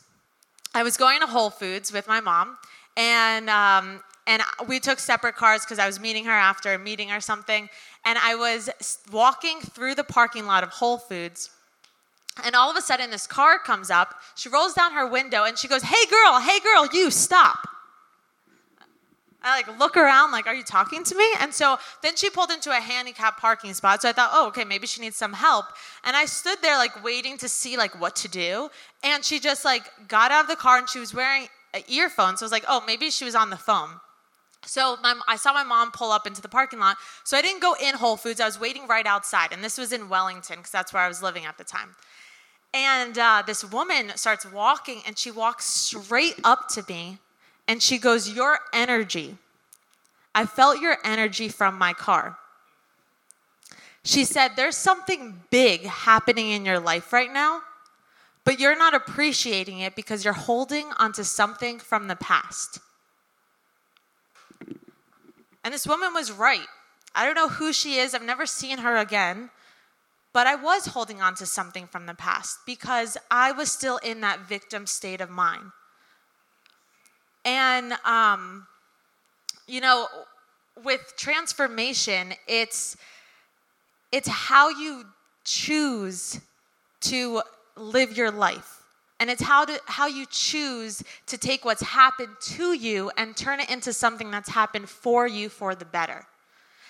I 0.77 0.83
was 0.83 0.99
going 0.99 1.21
to 1.21 1.27
Whole 1.27 1.49
Foods 1.49 1.91
with 1.91 2.07
my 2.07 2.21
mom 2.21 2.59
and 2.99 3.49
um, 3.49 4.03
and 4.27 4.43
we 4.69 4.79
took 4.79 4.99
separate 4.99 5.35
cars 5.35 5.63
because 5.63 5.79
I 5.79 5.87
was 5.87 5.99
meeting 5.99 6.27
her 6.27 6.33
after 6.33 6.75
a 6.75 6.79
meeting 6.79 7.11
or 7.11 7.19
something. 7.19 7.71
And 8.05 8.19
I 8.19 8.35
was 8.35 8.69
walking 9.11 9.61
through 9.61 9.95
the 9.95 10.05
parking 10.05 10.45
lot 10.45 10.63
of 10.63 10.69
Whole 10.69 10.99
Foods. 10.99 11.49
And 12.45 12.55
all 12.55 12.71
of 12.71 12.77
a 12.77 12.83
sudden, 12.83 13.11
this 13.11 13.27
car 13.27 13.59
comes 13.59 13.89
up. 13.89 14.17
She 14.35 14.51
rolls 14.51 14.75
down 14.75 14.93
her 14.93 15.07
window 15.07 15.45
and 15.45 15.57
she 15.57 15.67
goes, 15.67 15.83
Hey, 15.83 16.11
girl, 16.11 16.41
hey, 16.41 16.61
girl, 16.61 16.87
you 16.93 17.11
stop. 17.11 17.67
I 19.47 19.57
like 19.57 19.79
look 19.79 19.97
around, 19.97 20.33
like, 20.33 20.47
Are 20.47 20.55
you 20.55 20.63
talking 20.63 21.05
to 21.05 21.15
me? 21.15 21.27
And 21.41 21.53
so 21.53 21.79
then 22.03 22.17
she 22.17 22.31
pulled 22.31 22.51
into 22.51 22.71
a 22.71 22.81
handicap 22.81 23.39
parking 23.39 23.75
spot. 23.75 24.03
So 24.03 24.09
I 24.09 24.13
thought, 24.13 24.31
Oh, 24.33 24.49
okay, 24.49 24.65
maybe 24.65 24.87
she 24.87 25.01
needs 25.01 25.17
some 25.17 25.33
help. 25.33 25.67
And 26.05 26.17
I 26.17 26.25
stood 26.27 26.59
there, 26.63 26.77
like, 26.77 27.03
waiting 27.05 27.39
to 27.39 27.49
see, 27.49 27.77
like, 27.77 28.01
what 28.01 28.17
to 28.17 28.29
do. 28.29 28.71
And 29.03 29.25
she 29.25 29.39
just, 29.39 29.65
like, 29.65 29.85
got 30.09 30.31
out 30.31 30.43
of 30.43 30.49
the 30.49 30.57
car 30.57 30.79
and 30.79 30.89
she 30.89 30.99
was 30.99 31.15
wearing 31.15 31.49
earphones. 31.89 32.41
So 32.41 32.45
I 32.45 32.47
was 32.47 32.53
like, 32.53 32.65
Oh, 32.69 32.83
maybe 32.87 33.11
she 33.11 33.25
was 33.25 33.35
on 33.35 33.51
the 33.51 33.57
phone. 33.57 34.01
So 34.65 34.97
my, 35.03 35.15
I 35.29 35.37
saw 35.37 35.53
my 35.53 35.63
mom 35.63 35.93
pull 35.93 36.11
up 36.11 36.27
into 36.27 36.43
the 36.43 36.49
parking 36.49 36.81
lot. 36.81 36.97
So 37.25 37.37
I 37.37 37.43
didn't 37.43 37.63
go 37.63 37.75
in 37.81 37.95
Whole 37.95 38.17
Foods. 38.17 38.41
I 38.41 38.47
was 38.47 38.59
waiting 38.59 38.87
right 38.89 39.07
outside. 39.07 39.53
And 39.53 39.63
this 39.63 39.79
was 39.79 39.93
in 39.93 40.09
Wellington 40.09 40.57
because 40.57 40.73
that's 40.73 40.93
where 40.93 41.03
I 41.03 41.09
was 41.09 41.23
living 41.23 41.45
at 41.45 41.57
the 41.57 41.65
time. 41.65 41.95
And 42.75 43.17
uh, 43.17 43.43
this 43.47 43.65
woman 43.65 44.11
starts 44.17 44.45
walking 44.51 45.03
and 45.07 45.17
she 45.17 45.31
walks 45.31 45.67
straight 45.67 46.35
up 46.45 46.69
to 46.71 46.85
me 46.89 47.19
and 47.69 47.83
she 47.83 47.99
goes, 47.99 48.31
Your 48.31 48.59
energy. 48.73 49.37
I 50.35 50.47
felt 50.47 50.81
your 50.81 50.99
energy 51.05 51.49
from 51.49 51.79
my 51.79 51.93
car. 51.93 52.39
She 54.05 54.25
said, 54.25 54.53
There's 54.55 54.77
something 54.77 55.43
big 55.51 55.85
happening 55.85 56.51
in 56.51 56.65
your 56.65 56.79
life 56.79 57.13
right 57.13 57.33
now, 57.33 57.63
but 58.45 58.61
you're 58.61 58.79
not 58.79 58.95
appreciating 58.95 59.81
it 59.81 59.97
because 59.97 60.25
you're 60.25 60.35
holding 60.35 60.87
onto 60.99 61.25
something 61.25 61.79
from 61.79 62.07
the 62.07 62.17
past. 62.17 62.79
And 65.65 65.75
this 65.75 65.87
woman 65.87 66.15
was 66.15 66.31
right. 66.31 66.69
I 67.13 67.25
don't 67.25 67.35
know 67.35 67.49
who 67.49 67.73
she 67.73 67.97
is, 67.97 68.15
I've 68.15 68.23
never 68.23 68.47
seen 68.47 68.79
her 68.79 68.97
again, 68.97 69.51
but 70.33 70.47
I 70.47 70.55
was 70.55 70.87
holding 70.87 71.23
on 71.23 71.35
to 71.37 71.47
something 71.47 71.87
from 71.87 72.07
the 72.07 72.15
past 72.15 72.59
because 72.67 73.17
I 73.31 73.53
was 73.53 73.73
still 73.73 73.97
in 73.97 74.21
that 74.21 74.47
victim 74.47 74.87
state 74.87 75.21
of 75.23 75.31
mind. 75.31 75.73
And, 77.47 77.93
um, 78.05 78.67
you 79.69 79.81
know, 79.81 80.09
with 80.85 81.15
transformation, 81.17 82.35
it's, 82.49 82.97
it's 84.11 84.29
how 84.29 84.69
you 84.69 85.05
choose 85.45 86.41
to 87.03 87.43
live 87.77 88.17
your 88.17 88.33
life. 88.33 88.83
And 89.21 89.31
it's 89.31 89.43
how, 89.43 89.65
to, 89.65 89.81
how 89.87 90.09
you 90.09 90.27
choose 90.29 91.05
to 91.27 91.39
take 91.39 91.65
what's 91.65 91.83
happened 91.83 92.35
to 92.41 92.73
you 92.73 93.13
and 93.17 93.37
turn 93.37 93.61
it 93.61 93.71
into 93.71 93.93
something 93.93 94.31
that's 94.31 94.51
happened 94.51 94.89
for 94.89 95.27
you 95.27 95.49
for 95.49 95.77
the 95.77 95.85
better. 95.85 96.27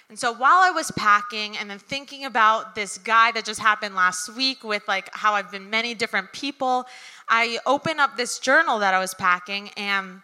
And 0.08 0.18
so 0.18 0.32
while 0.32 0.62
I 0.62 0.70
was 0.70 0.90
packing 0.92 1.56
and 1.58 1.68
then 1.68 1.78
thinking 1.78 2.24
about 2.24 2.74
this 2.74 2.96
guy 2.96 3.30
that 3.32 3.44
just 3.44 3.60
happened 3.60 3.94
last 3.94 4.34
week 4.34 4.64
with 4.64 4.86
like 4.88 5.10
how 5.12 5.34
I've 5.34 5.50
been 5.50 5.68
many 5.68 5.94
different 5.94 6.32
people, 6.32 6.86
I 7.28 7.58
opened 7.66 8.00
up 8.00 8.16
this 8.16 8.38
journal 8.38 8.78
that 8.78 8.94
I 8.94 9.00
was 9.00 9.14
packing 9.14 9.70
and 9.76 10.22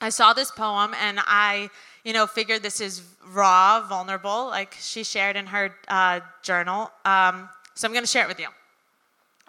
I 0.00 0.08
saw 0.08 0.32
this 0.32 0.50
poem 0.50 0.94
and 1.00 1.18
I, 1.20 1.70
you 2.04 2.12
know, 2.12 2.26
figured 2.26 2.62
this 2.62 2.80
is 2.80 3.02
raw, 3.26 3.80
vulnerable, 3.88 4.46
like 4.46 4.76
she 4.80 5.04
shared 5.04 5.36
in 5.36 5.46
her 5.46 5.74
uh, 5.88 6.20
journal. 6.42 6.90
Um, 7.04 7.48
so 7.74 7.86
I'm 7.86 7.92
going 7.92 8.04
to 8.04 8.10
share 8.10 8.24
it 8.24 8.28
with 8.28 8.40
you. 8.40 8.48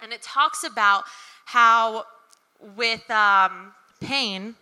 And 0.01 0.13
it 0.13 0.21
talks 0.21 0.63
about 0.63 1.03
how 1.45 2.05
with 2.75 3.09
um, 3.09 3.73
pain 4.01 4.55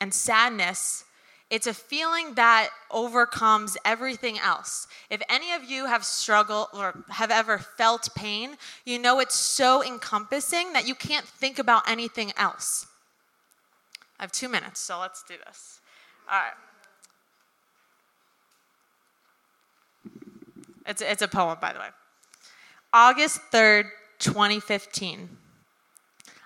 and 0.00 0.12
sadness, 0.12 1.04
it's 1.50 1.66
a 1.66 1.74
feeling 1.74 2.34
that 2.34 2.70
overcomes 2.90 3.76
everything 3.84 4.38
else. 4.38 4.86
If 5.10 5.20
any 5.28 5.52
of 5.52 5.64
you 5.64 5.86
have 5.86 6.04
struggled 6.04 6.68
or 6.72 7.04
have 7.10 7.30
ever 7.30 7.58
felt 7.58 8.08
pain, 8.14 8.56
you 8.86 8.98
know 8.98 9.20
it's 9.20 9.34
so 9.34 9.84
encompassing 9.84 10.72
that 10.72 10.88
you 10.88 10.94
can't 10.94 11.26
think 11.26 11.58
about 11.58 11.88
anything 11.88 12.32
else. 12.38 12.86
I 14.22 14.24
have 14.24 14.30
two 14.30 14.48
minutes, 14.48 14.78
so 14.78 15.00
let's 15.00 15.24
do 15.24 15.34
this. 15.44 15.80
All 16.30 16.38
right. 16.38 16.52
It's, 20.86 21.02
it's 21.02 21.22
a 21.22 21.26
poem, 21.26 21.58
by 21.60 21.72
the 21.72 21.80
way. 21.80 21.88
August 22.92 23.40
3rd, 23.52 23.86
2015. 24.20 25.28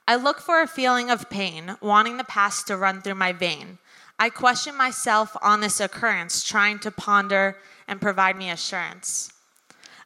I 0.08 0.16
look 0.16 0.40
for 0.40 0.62
a 0.62 0.66
feeling 0.66 1.10
of 1.10 1.28
pain, 1.28 1.76
wanting 1.82 2.16
the 2.16 2.24
past 2.24 2.66
to 2.68 2.78
run 2.78 3.02
through 3.02 3.16
my 3.16 3.32
vein. 3.32 3.76
I 4.18 4.30
question 4.30 4.74
myself 4.74 5.36
on 5.42 5.60
this 5.60 5.78
occurrence, 5.78 6.42
trying 6.42 6.78
to 6.78 6.90
ponder 6.90 7.58
and 7.86 8.00
provide 8.00 8.38
me 8.38 8.48
assurance. 8.48 9.34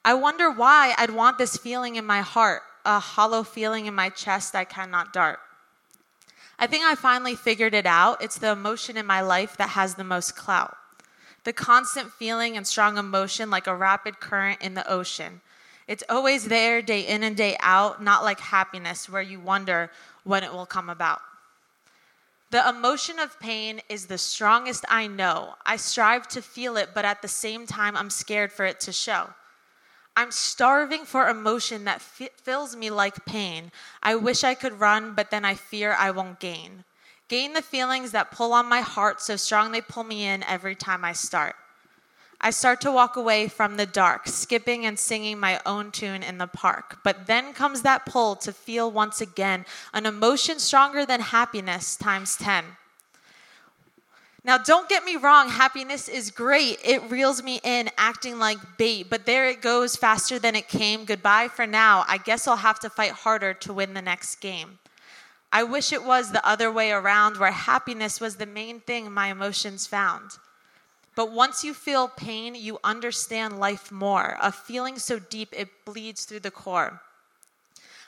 I 0.05 0.15
wonder 0.15 0.51
why 0.51 0.93
I'd 0.99 1.11
want 1.11 1.39
this 1.39 1.57
feeling 1.57 1.95
in 1.95 2.05
my 2.05 2.23
heart, 2.23 2.63
a 2.85 2.99
hollow 2.99 3.45
feeling 3.45 3.87
in 3.87 3.95
my 3.95 4.09
chest 4.09 4.57
I 4.57 4.65
cannot 4.65 5.13
dart. 5.13 5.39
I 6.61 6.67
think 6.67 6.85
I 6.85 6.95
finally 6.95 7.35
figured 7.35 7.73
it 7.73 7.87
out. 7.87 8.23
It's 8.23 8.39
the 8.39 8.53
emotion 8.53 8.99
in 8.99 9.07
my 9.07 9.23
life 9.23 9.57
that 9.57 9.71
has 9.71 9.95
the 9.95 10.05
most 10.05 10.37
clout. 10.37 10.77
The 11.45 11.55
constant 11.55 12.13
feeling 12.13 12.55
and 12.55 12.67
strong 12.67 12.99
emotion 12.99 13.49
like 13.49 13.67
a 13.67 13.75
rapid 13.75 14.21
current 14.21 14.61
in 14.61 14.75
the 14.75 14.87
ocean. 14.87 15.41
It's 15.89 16.05
always 16.11 16.45
there 16.45 16.83
day 16.83 17.01
in 17.01 17.25
and 17.25 17.35
day 17.35 17.57
out, 17.61 18.03
not 18.03 18.25
like 18.25 18.41
happiness 18.41 19.09
where 19.09 19.23
you 19.23 19.41
wonder 19.41 19.91
when 20.23 20.45
it 20.45 20.53
will 20.53 20.67
come 20.67 20.91
about. 20.91 21.23
The 22.51 22.69
emotion 22.69 23.19
of 23.19 23.41
pain 23.41 23.81
is 23.89 24.07
the 24.07 24.19
strongest 24.19 24.85
I 24.87 25.07
know. 25.07 25.55
I 25.65 25.77
strive 25.77 26.29
to 26.29 26.43
feel 26.43 26.77
it, 26.77 26.91
but 26.95 27.07
at 27.07 27.23
the 27.23 27.29
same 27.29 27.67
time, 27.67 27.97
I'm 27.97 28.11
scared 28.11 28.53
for 28.53 28.67
it 28.67 28.81
to 28.81 28.93
show. 28.93 29.31
I'm 30.17 30.31
starving 30.31 31.05
for 31.05 31.29
emotion 31.29 31.85
that 31.85 31.97
f- 31.97 32.29
fills 32.43 32.77
me 32.77 32.91
like 32.91 33.25
pain. 33.25 33.71
I 34.03 34.17
wish 34.17 34.45
I 34.45 34.55
could 34.55 34.81
run, 34.81 35.15
but 35.15 35.31
then 35.31 35.45
I 35.45 35.55
fear 35.55 35.93
I 35.93 36.11
won't 36.11 36.41
gain. 36.41 36.85
Gain 37.29 37.53
the 37.53 37.63
feelings 37.63 38.11
that 38.13 38.33
pull 38.33 38.53
on 38.53 38.67
my 38.67 38.81
heart 38.81 39.21
so 39.21 39.37
strong 39.37 39.71
they 39.71 39.81
pull 39.81 40.05
me 40.05 40.27
in 40.27 40.43
every 40.43 40.75
time 40.75 41.05
I 41.05 41.13
start. 41.13 41.55
I 42.41 42.51
start 42.51 42.81
to 42.83 42.93
walk 42.93 43.17
away 43.17 43.49
from 43.49 43.77
the 43.77 43.85
dark, 43.85 44.27
skipping 44.27 44.87
and 44.87 44.99
singing 44.99 45.39
my 45.39 45.61
own 45.67 45.91
tune 45.93 46.23
in 46.23 46.39
the 46.39 46.47
park. 46.47 46.99
But 47.05 47.27
then 47.27 47.53
comes 47.53 47.83
that 47.83 48.07
pull 48.07 48.35
to 48.37 48.53
feel 48.53 48.91
once 48.91 49.21
again 49.21 49.67
an 49.93 50.07
emotion 50.07 50.59
stronger 50.59 51.05
than 51.05 51.21
happiness 51.21 51.97
times 51.97 52.37
10. 52.37 52.65
Now, 54.43 54.57
don't 54.57 54.89
get 54.89 55.05
me 55.05 55.17
wrong, 55.17 55.51
happiness 55.51 56.09
is 56.09 56.31
great. 56.31 56.79
It 56.83 57.11
reels 57.11 57.43
me 57.43 57.61
in, 57.63 57.91
acting 57.99 58.39
like 58.39 58.79
bait, 58.79 59.11
but 59.11 59.27
there 59.27 59.49
it 59.49 59.61
goes 59.61 59.97
faster 59.97 60.39
than 60.39 60.57
it 60.57 60.67
came. 60.67 61.05
Goodbye 61.05 61.49
for 61.49 61.67
now. 61.67 62.05
I 62.09 62.17
guess 62.17 62.49
I'll 62.49 62.57
have 62.57 62.81
to 62.81 62.91
fight 62.91 63.13
harder 63.13 63.53
to 63.55 63.75
win 63.75 63.93
the 63.93 64.01
next 64.01 64.37
game. 64.37 64.79
I 65.53 65.65
wish 65.65 65.93
it 65.93 66.05
was 66.05 66.33
the 66.33 66.47
other 66.47 66.73
way 66.73 66.91
around, 66.91 67.37
where 67.37 67.51
happiness 67.51 68.21
was 68.21 68.37
the 68.37 68.47
main 68.47 68.81
thing 68.81 69.13
my 69.13 69.29
emotions 69.29 69.87
found. 69.87 70.31
But 71.15 71.33
once 71.33 71.63
you 71.63 71.75
feel 71.75 72.09
pain, 72.09 72.55
you 72.55 72.79
understand 72.83 73.61
life 73.61 73.93
more, 73.93 74.39
a 74.41 74.51
feeling 74.53 74.99
so 74.99 75.19
deep 75.19 75.51
it 75.53 75.69
bleeds 75.85 76.25
through 76.25 76.41
the 76.41 76.51
core. 76.51 77.03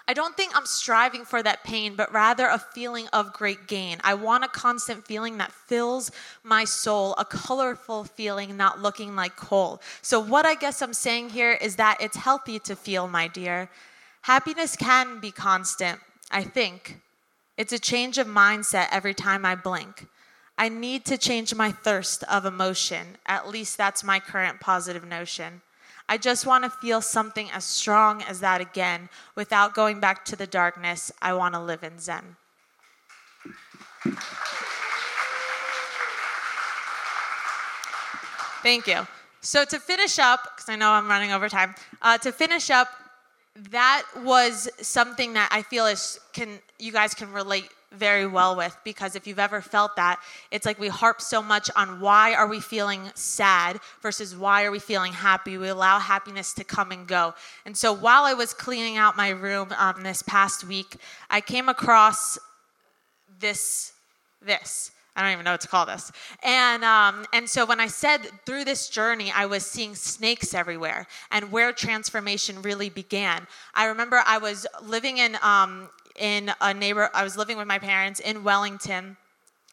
I 0.08 0.14
don't 0.14 0.36
think 0.36 0.56
I'm 0.56 0.66
striving 0.66 1.24
for 1.24 1.42
that 1.42 1.62
pain, 1.62 1.94
but 1.94 2.12
rather 2.12 2.46
a 2.46 2.58
feeling 2.58 3.06
of 3.12 3.32
great 3.32 3.68
gain. 3.68 3.98
I 4.02 4.14
want 4.14 4.44
a 4.44 4.48
constant 4.48 5.06
feeling 5.06 5.38
that 5.38 5.52
fills 5.52 6.10
my 6.42 6.64
soul, 6.64 7.14
a 7.18 7.24
colorful 7.24 8.04
feeling 8.04 8.56
not 8.56 8.82
looking 8.82 9.14
like 9.14 9.36
coal. 9.36 9.80
So, 10.00 10.18
what 10.18 10.44
I 10.44 10.54
guess 10.54 10.82
I'm 10.82 10.94
saying 10.94 11.30
here 11.30 11.52
is 11.52 11.76
that 11.76 11.98
it's 12.00 12.16
healthy 12.16 12.58
to 12.60 12.74
feel, 12.74 13.06
my 13.06 13.28
dear. 13.28 13.70
Happiness 14.22 14.76
can 14.76 15.20
be 15.20 15.30
constant, 15.30 16.00
I 16.30 16.42
think. 16.42 17.00
It's 17.56 17.72
a 17.72 17.78
change 17.78 18.18
of 18.18 18.26
mindset 18.26 18.88
every 18.90 19.14
time 19.14 19.44
I 19.44 19.54
blink. 19.54 20.06
I 20.58 20.68
need 20.68 21.04
to 21.06 21.18
change 21.18 21.54
my 21.54 21.70
thirst 21.70 22.22
of 22.24 22.44
emotion. 22.44 23.18
At 23.26 23.48
least 23.48 23.78
that's 23.78 24.04
my 24.04 24.20
current 24.20 24.60
positive 24.60 25.06
notion. 25.06 25.62
I 26.12 26.18
just 26.18 26.44
want 26.44 26.62
to 26.64 26.68
feel 26.68 27.00
something 27.00 27.50
as 27.52 27.64
strong 27.64 28.20
as 28.24 28.40
that 28.40 28.60
again 28.60 29.08
without 29.34 29.72
going 29.72 29.98
back 29.98 30.26
to 30.26 30.36
the 30.36 30.46
darkness. 30.46 31.10
I 31.22 31.32
want 31.32 31.54
to 31.54 31.60
live 31.60 31.82
in 31.82 31.98
Zen. 31.98 32.36
Thank 38.62 38.86
you. 38.88 39.06
So, 39.40 39.64
to 39.64 39.78
finish 39.80 40.18
up, 40.18 40.42
because 40.54 40.68
I 40.68 40.76
know 40.76 40.90
I'm 40.90 41.08
running 41.08 41.32
over 41.32 41.48
time, 41.48 41.74
uh, 42.02 42.18
to 42.18 42.30
finish 42.30 42.68
up, 42.68 42.88
that 43.70 44.02
was 44.18 44.68
something 44.82 45.32
that 45.32 45.48
I 45.50 45.62
feel 45.62 45.86
is 45.86 46.20
can 46.34 46.58
you 46.78 46.92
guys 46.92 47.14
can 47.14 47.32
relate 47.32 47.70
very 47.94 48.26
well 48.26 48.56
with 48.56 48.76
because 48.84 49.14
if 49.14 49.26
you've 49.26 49.38
ever 49.38 49.60
felt 49.60 49.96
that 49.96 50.20
it's 50.50 50.66
like 50.66 50.78
we 50.78 50.88
harp 50.88 51.20
so 51.20 51.42
much 51.42 51.70
on 51.76 52.00
why 52.00 52.34
are 52.34 52.46
we 52.46 52.60
feeling 52.60 53.02
sad 53.14 53.78
versus 54.00 54.36
why 54.36 54.64
are 54.64 54.70
we 54.70 54.78
feeling 54.78 55.12
happy 55.12 55.58
we 55.58 55.68
allow 55.68 55.98
happiness 55.98 56.52
to 56.54 56.64
come 56.64 56.90
and 56.90 57.06
go 57.06 57.34
and 57.66 57.76
so 57.76 57.92
while 57.92 58.24
i 58.24 58.34
was 58.34 58.54
cleaning 58.54 58.96
out 58.96 59.16
my 59.16 59.28
room 59.28 59.72
um, 59.78 60.02
this 60.02 60.22
past 60.22 60.64
week 60.64 60.96
i 61.30 61.40
came 61.40 61.68
across 61.68 62.38
this 63.40 63.92
this 64.40 64.90
I 65.14 65.22
don't 65.22 65.32
even 65.32 65.44
know 65.44 65.50
what 65.52 65.60
to 65.60 65.68
call 65.68 65.84
this. 65.84 66.10
And, 66.42 66.82
um, 66.84 67.26
and 67.34 67.48
so 67.48 67.66
when 67.66 67.80
I 67.80 67.86
said 67.86 68.30
through 68.46 68.64
this 68.64 68.88
journey, 68.88 69.30
I 69.34 69.44
was 69.44 69.66
seeing 69.66 69.94
snakes 69.94 70.54
everywhere 70.54 71.06
and 71.30 71.52
where 71.52 71.70
transformation 71.72 72.62
really 72.62 72.88
began. 72.88 73.46
I 73.74 73.86
remember 73.86 74.22
I 74.24 74.38
was 74.38 74.66
living 74.82 75.18
in, 75.18 75.36
um, 75.42 75.90
in 76.16 76.52
a 76.60 76.74
neighbor, 76.74 77.10
I 77.14 77.24
was 77.24 77.36
living 77.36 77.56
with 77.56 77.66
my 77.66 77.78
parents 77.78 78.20
in 78.20 78.44
Wellington. 78.44 79.16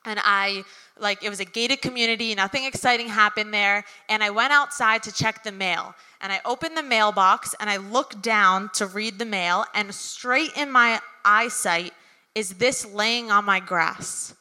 And 0.05 0.19
I, 0.23 0.63
like, 0.97 1.23
it 1.23 1.29
was 1.29 1.39
a 1.39 1.45
gated 1.45 1.81
community, 1.81 2.33
nothing 2.33 2.63
exciting 2.63 3.09
happened 3.09 3.53
there. 3.53 3.83
And 4.07 4.23
I 4.23 4.29
went 4.29 4.53
outside 4.53 5.03
to 5.03 5.11
check 5.11 5.43
the 5.43 5.51
mail. 5.51 5.93
And 6.21 6.31
I 6.31 6.39
opened 6.45 6.77
the 6.77 6.83
mailbox 6.83 7.53
and 7.59 7.69
I 7.69 7.77
looked 7.77 8.21
down 8.21 8.69
to 8.75 8.85
read 8.85 9.19
the 9.19 9.25
mail. 9.25 9.65
And 9.73 9.93
straight 9.93 10.51
in 10.55 10.71
my 10.71 11.01
eyesight 11.25 11.93
is 12.33 12.53
this 12.53 12.85
laying 12.85 13.29
on 13.29 13.43
my 13.43 13.59
grass 13.59 14.33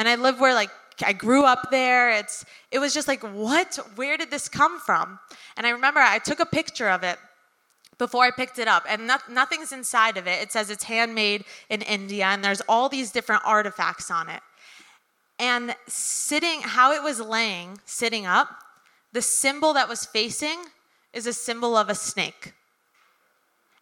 and 0.00 0.08
I 0.08 0.14
live 0.14 0.40
where 0.40 0.54
like 0.54 0.70
I 1.04 1.12
grew 1.12 1.44
up 1.44 1.70
there. 1.70 2.10
It's 2.10 2.44
it 2.70 2.78
was 2.78 2.94
just 2.94 3.06
like 3.06 3.22
what? 3.22 3.78
Where 3.96 4.16
did 4.16 4.30
this 4.30 4.48
come 4.48 4.80
from? 4.80 5.18
And 5.56 5.66
I 5.66 5.70
remember 5.70 6.00
I 6.00 6.18
took 6.18 6.40
a 6.40 6.46
picture 6.46 6.88
of 6.88 7.02
it 7.02 7.18
before 8.00 8.24
I 8.24 8.30
picked 8.30 8.58
it 8.58 8.66
up, 8.66 8.84
and 8.88 9.06
not, 9.06 9.30
nothing's 9.30 9.72
inside 9.72 10.16
of 10.16 10.26
it. 10.26 10.42
It 10.42 10.50
says 10.50 10.70
it's 10.70 10.84
handmade 10.84 11.44
in 11.68 11.82
India, 11.82 12.24
and 12.24 12.42
there's 12.42 12.62
all 12.62 12.88
these 12.88 13.12
different 13.12 13.42
artifacts 13.44 14.10
on 14.10 14.30
it. 14.30 14.40
And 15.38 15.76
sitting, 15.86 16.62
how 16.62 16.92
it 16.92 17.02
was 17.02 17.20
laying, 17.20 17.78
sitting 17.84 18.24
up, 18.24 18.48
the 19.12 19.20
symbol 19.20 19.74
that 19.74 19.86
was 19.86 20.06
facing 20.06 20.56
is 21.12 21.26
a 21.26 21.32
symbol 21.34 21.76
of 21.76 21.90
a 21.90 21.94
snake. 21.94 22.54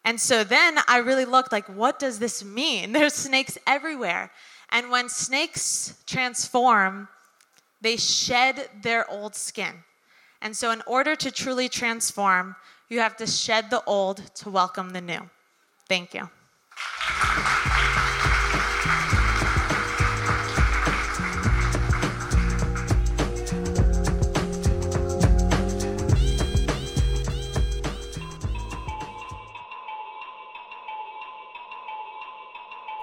And 0.03 0.19
so 0.19 0.43
then 0.43 0.79
I 0.87 0.97
really 0.97 1.25
looked 1.25 1.53
like, 1.53 1.67
what 1.67 1.97
does 1.97 2.19
this 2.19 2.43
mean? 2.43 2.91
There's 2.93 3.13
snakes 3.13 3.57
everywhere. 3.65 4.31
And 4.69 4.91
when 4.91 5.07
snakes 5.07 5.95
transform, 6.05 7.07
they 7.79 7.95
shed 7.95 8.67
their 8.81 9.09
old 9.09 9.33
skin. 9.33 9.83
And 10.41 10.55
so, 10.55 10.71
in 10.71 10.81
order 10.87 11.15
to 11.17 11.31
truly 11.31 11.67
transform, 11.67 12.55
you 12.89 12.99
have 12.99 13.15
to 13.17 13.27
shed 13.27 13.69
the 13.69 13.83
old 13.85 14.17
to 14.35 14.49
welcome 14.49 14.89
the 14.91 15.01
new. 15.01 15.29
Thank 15.87 16.13
you. 16.13 16.29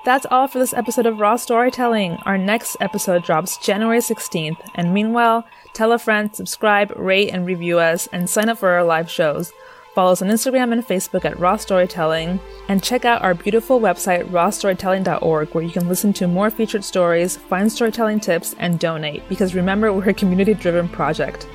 That's 0.05 0.27
all 0.31 0.47
for 0.47 0.61
this 0.61 0.73
episode 0.73 1.07
of 1.07 1.19
Raw 1.19 1.35
Storytelling. 1.35 2.13
Our 2.25 2.39
next 2.39 2.77
episode 2.79 3.25
drops 3.25 3.59
January 3.59 3.99
16th, 3.99 4.61
and 4.77 4.95
meanwhile, 4.95 5.45
tell 5.73 5.91
a 5.91 5.99
friend, 5.99 6.33
subscribe, 6.33 6.93
rate, 6.95 7.31
and 7.31 7.45
review 7.45 7.81
us, 7.81 8.07
and 8.13 8.31
sign 8.31 8.49
up 8.49 8.59
for 8.59 8.69
our 8.69 8.85
live 8.85 9.11
shows. 9.11 9.53
Follow 9.97 10.13
us 10.13 10.21
on 10.21 10.29
Instagram 10.29 10.75
and 10.75 10.87
Facebook 10.87 11.25
at 11.25 11.39
Raw 11.41 11.57
Storytelling, 11.57 12.39
and 12.69 12.83
check 12.83 13.07
out 13.07 13.23
our 13.23 13.33
beautiful 13.33 13.81
website, 13.81 14.29
rawstorytelling.org, 14.29 15.55
where 15.55 15.65
you 15.65 15.71
can 15.71 15.89
listen 15.89 16.13
to 16.13 16.29
more 16.29 16.51
featured 16.51 16.85
stories, 16.85 17.39
find 17.39 17.73
storytelling 17.73 18.21
tips, 18.21 18.55
and 18.59 18.79
donate, 18.79 19.27
because 19.31 19.55
remember, 19.55 19.91
we're 19.95 20.11
a 20.11 20.13
community 20.13 20.53
driven 20.53 20.87
project. 20.87 21.49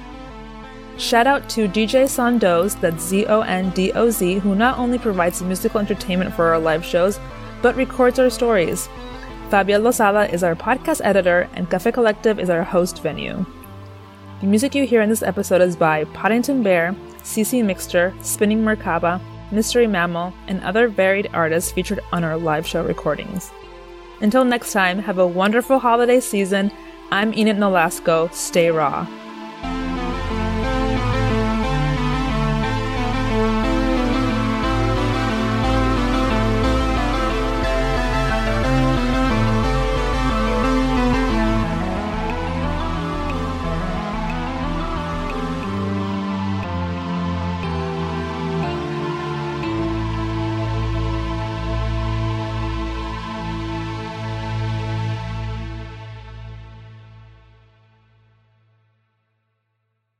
Shout 0.97 1.27
out 1.27 1.47
to 1.51 1.67
DJ 1.67 2.05
Zondoz, 2.05 2.81
that's 2.81 3.03
Z 3.03 3.27
O 3.27 3.41
N 3.41 3.69
D 3.75 3.91
O 3.91 4.09
Z, 4.09 4.39
who 4.39 4.55
not 4.55 4.79
only 4.79 4.97
provides 4.97 5.43
musical 5.43 5.79
entertainment 5.79 6.33
for 6.33 6.45
our 6.45 6.57
live 6.57 6.83
shows, 6.83 7.19
but 7.61 7.75
records 7.75 8.17
our 8.17 8.31
stories. 8.31 8.89
Fabiel 9.51 9.81
Lozada 9.81 10.33
is 10.33 10.43
our 10.43 10.55
podcast 10.55 11.01
editor, 11.03 11.47
and 11.53 11.69
Cafe 11.69 11.91
Collective 11.91 12.39
is 12.39 12.49
our 12.49 12.63
host 12.63 13.03
venue. 13.03 13.45
The 14.39 14.47
music 14.47 14.73
you 14.73 14.87
hear 14.87 15.03
in 15.03 15.09
this 15.09 15.21
episode 15.21 15.61
is 15.61 15.75
by 15.75 16.05
Podington 16.05 16.63
Bear, 16.63 16.95
CC 17.23 17.63
Mixter, 17.63 18.13
Spinning 18.23 18.63
Merkaba, 18.63 19.21
Mystery 19.51 19.87
Mammal, 19.87 20.33
and 20.47 20.61
other 20.63 20.87
varied 20.87 21.29
artists 21.33 21.71
featured 21.71 21.99
on 22.11 22.23
our 22.23 22.37
live 22.37 22.65
show 22.65 22.83
recordings. 22.83 23.51
Until 24.21 24.45
next 24.45 24.71
time, 24.71 24.99
have 24.99 25.17
a 25.17 25.27
wonderful 25.27 25.79
holiday 25.79 26.19
season. 26.19 26.71
I'm 27.11 27.33
Enid 27.33 27.57
Nolasco. 27.57 28.31
Stay 28.33 28.69
raw. 28.71 29.07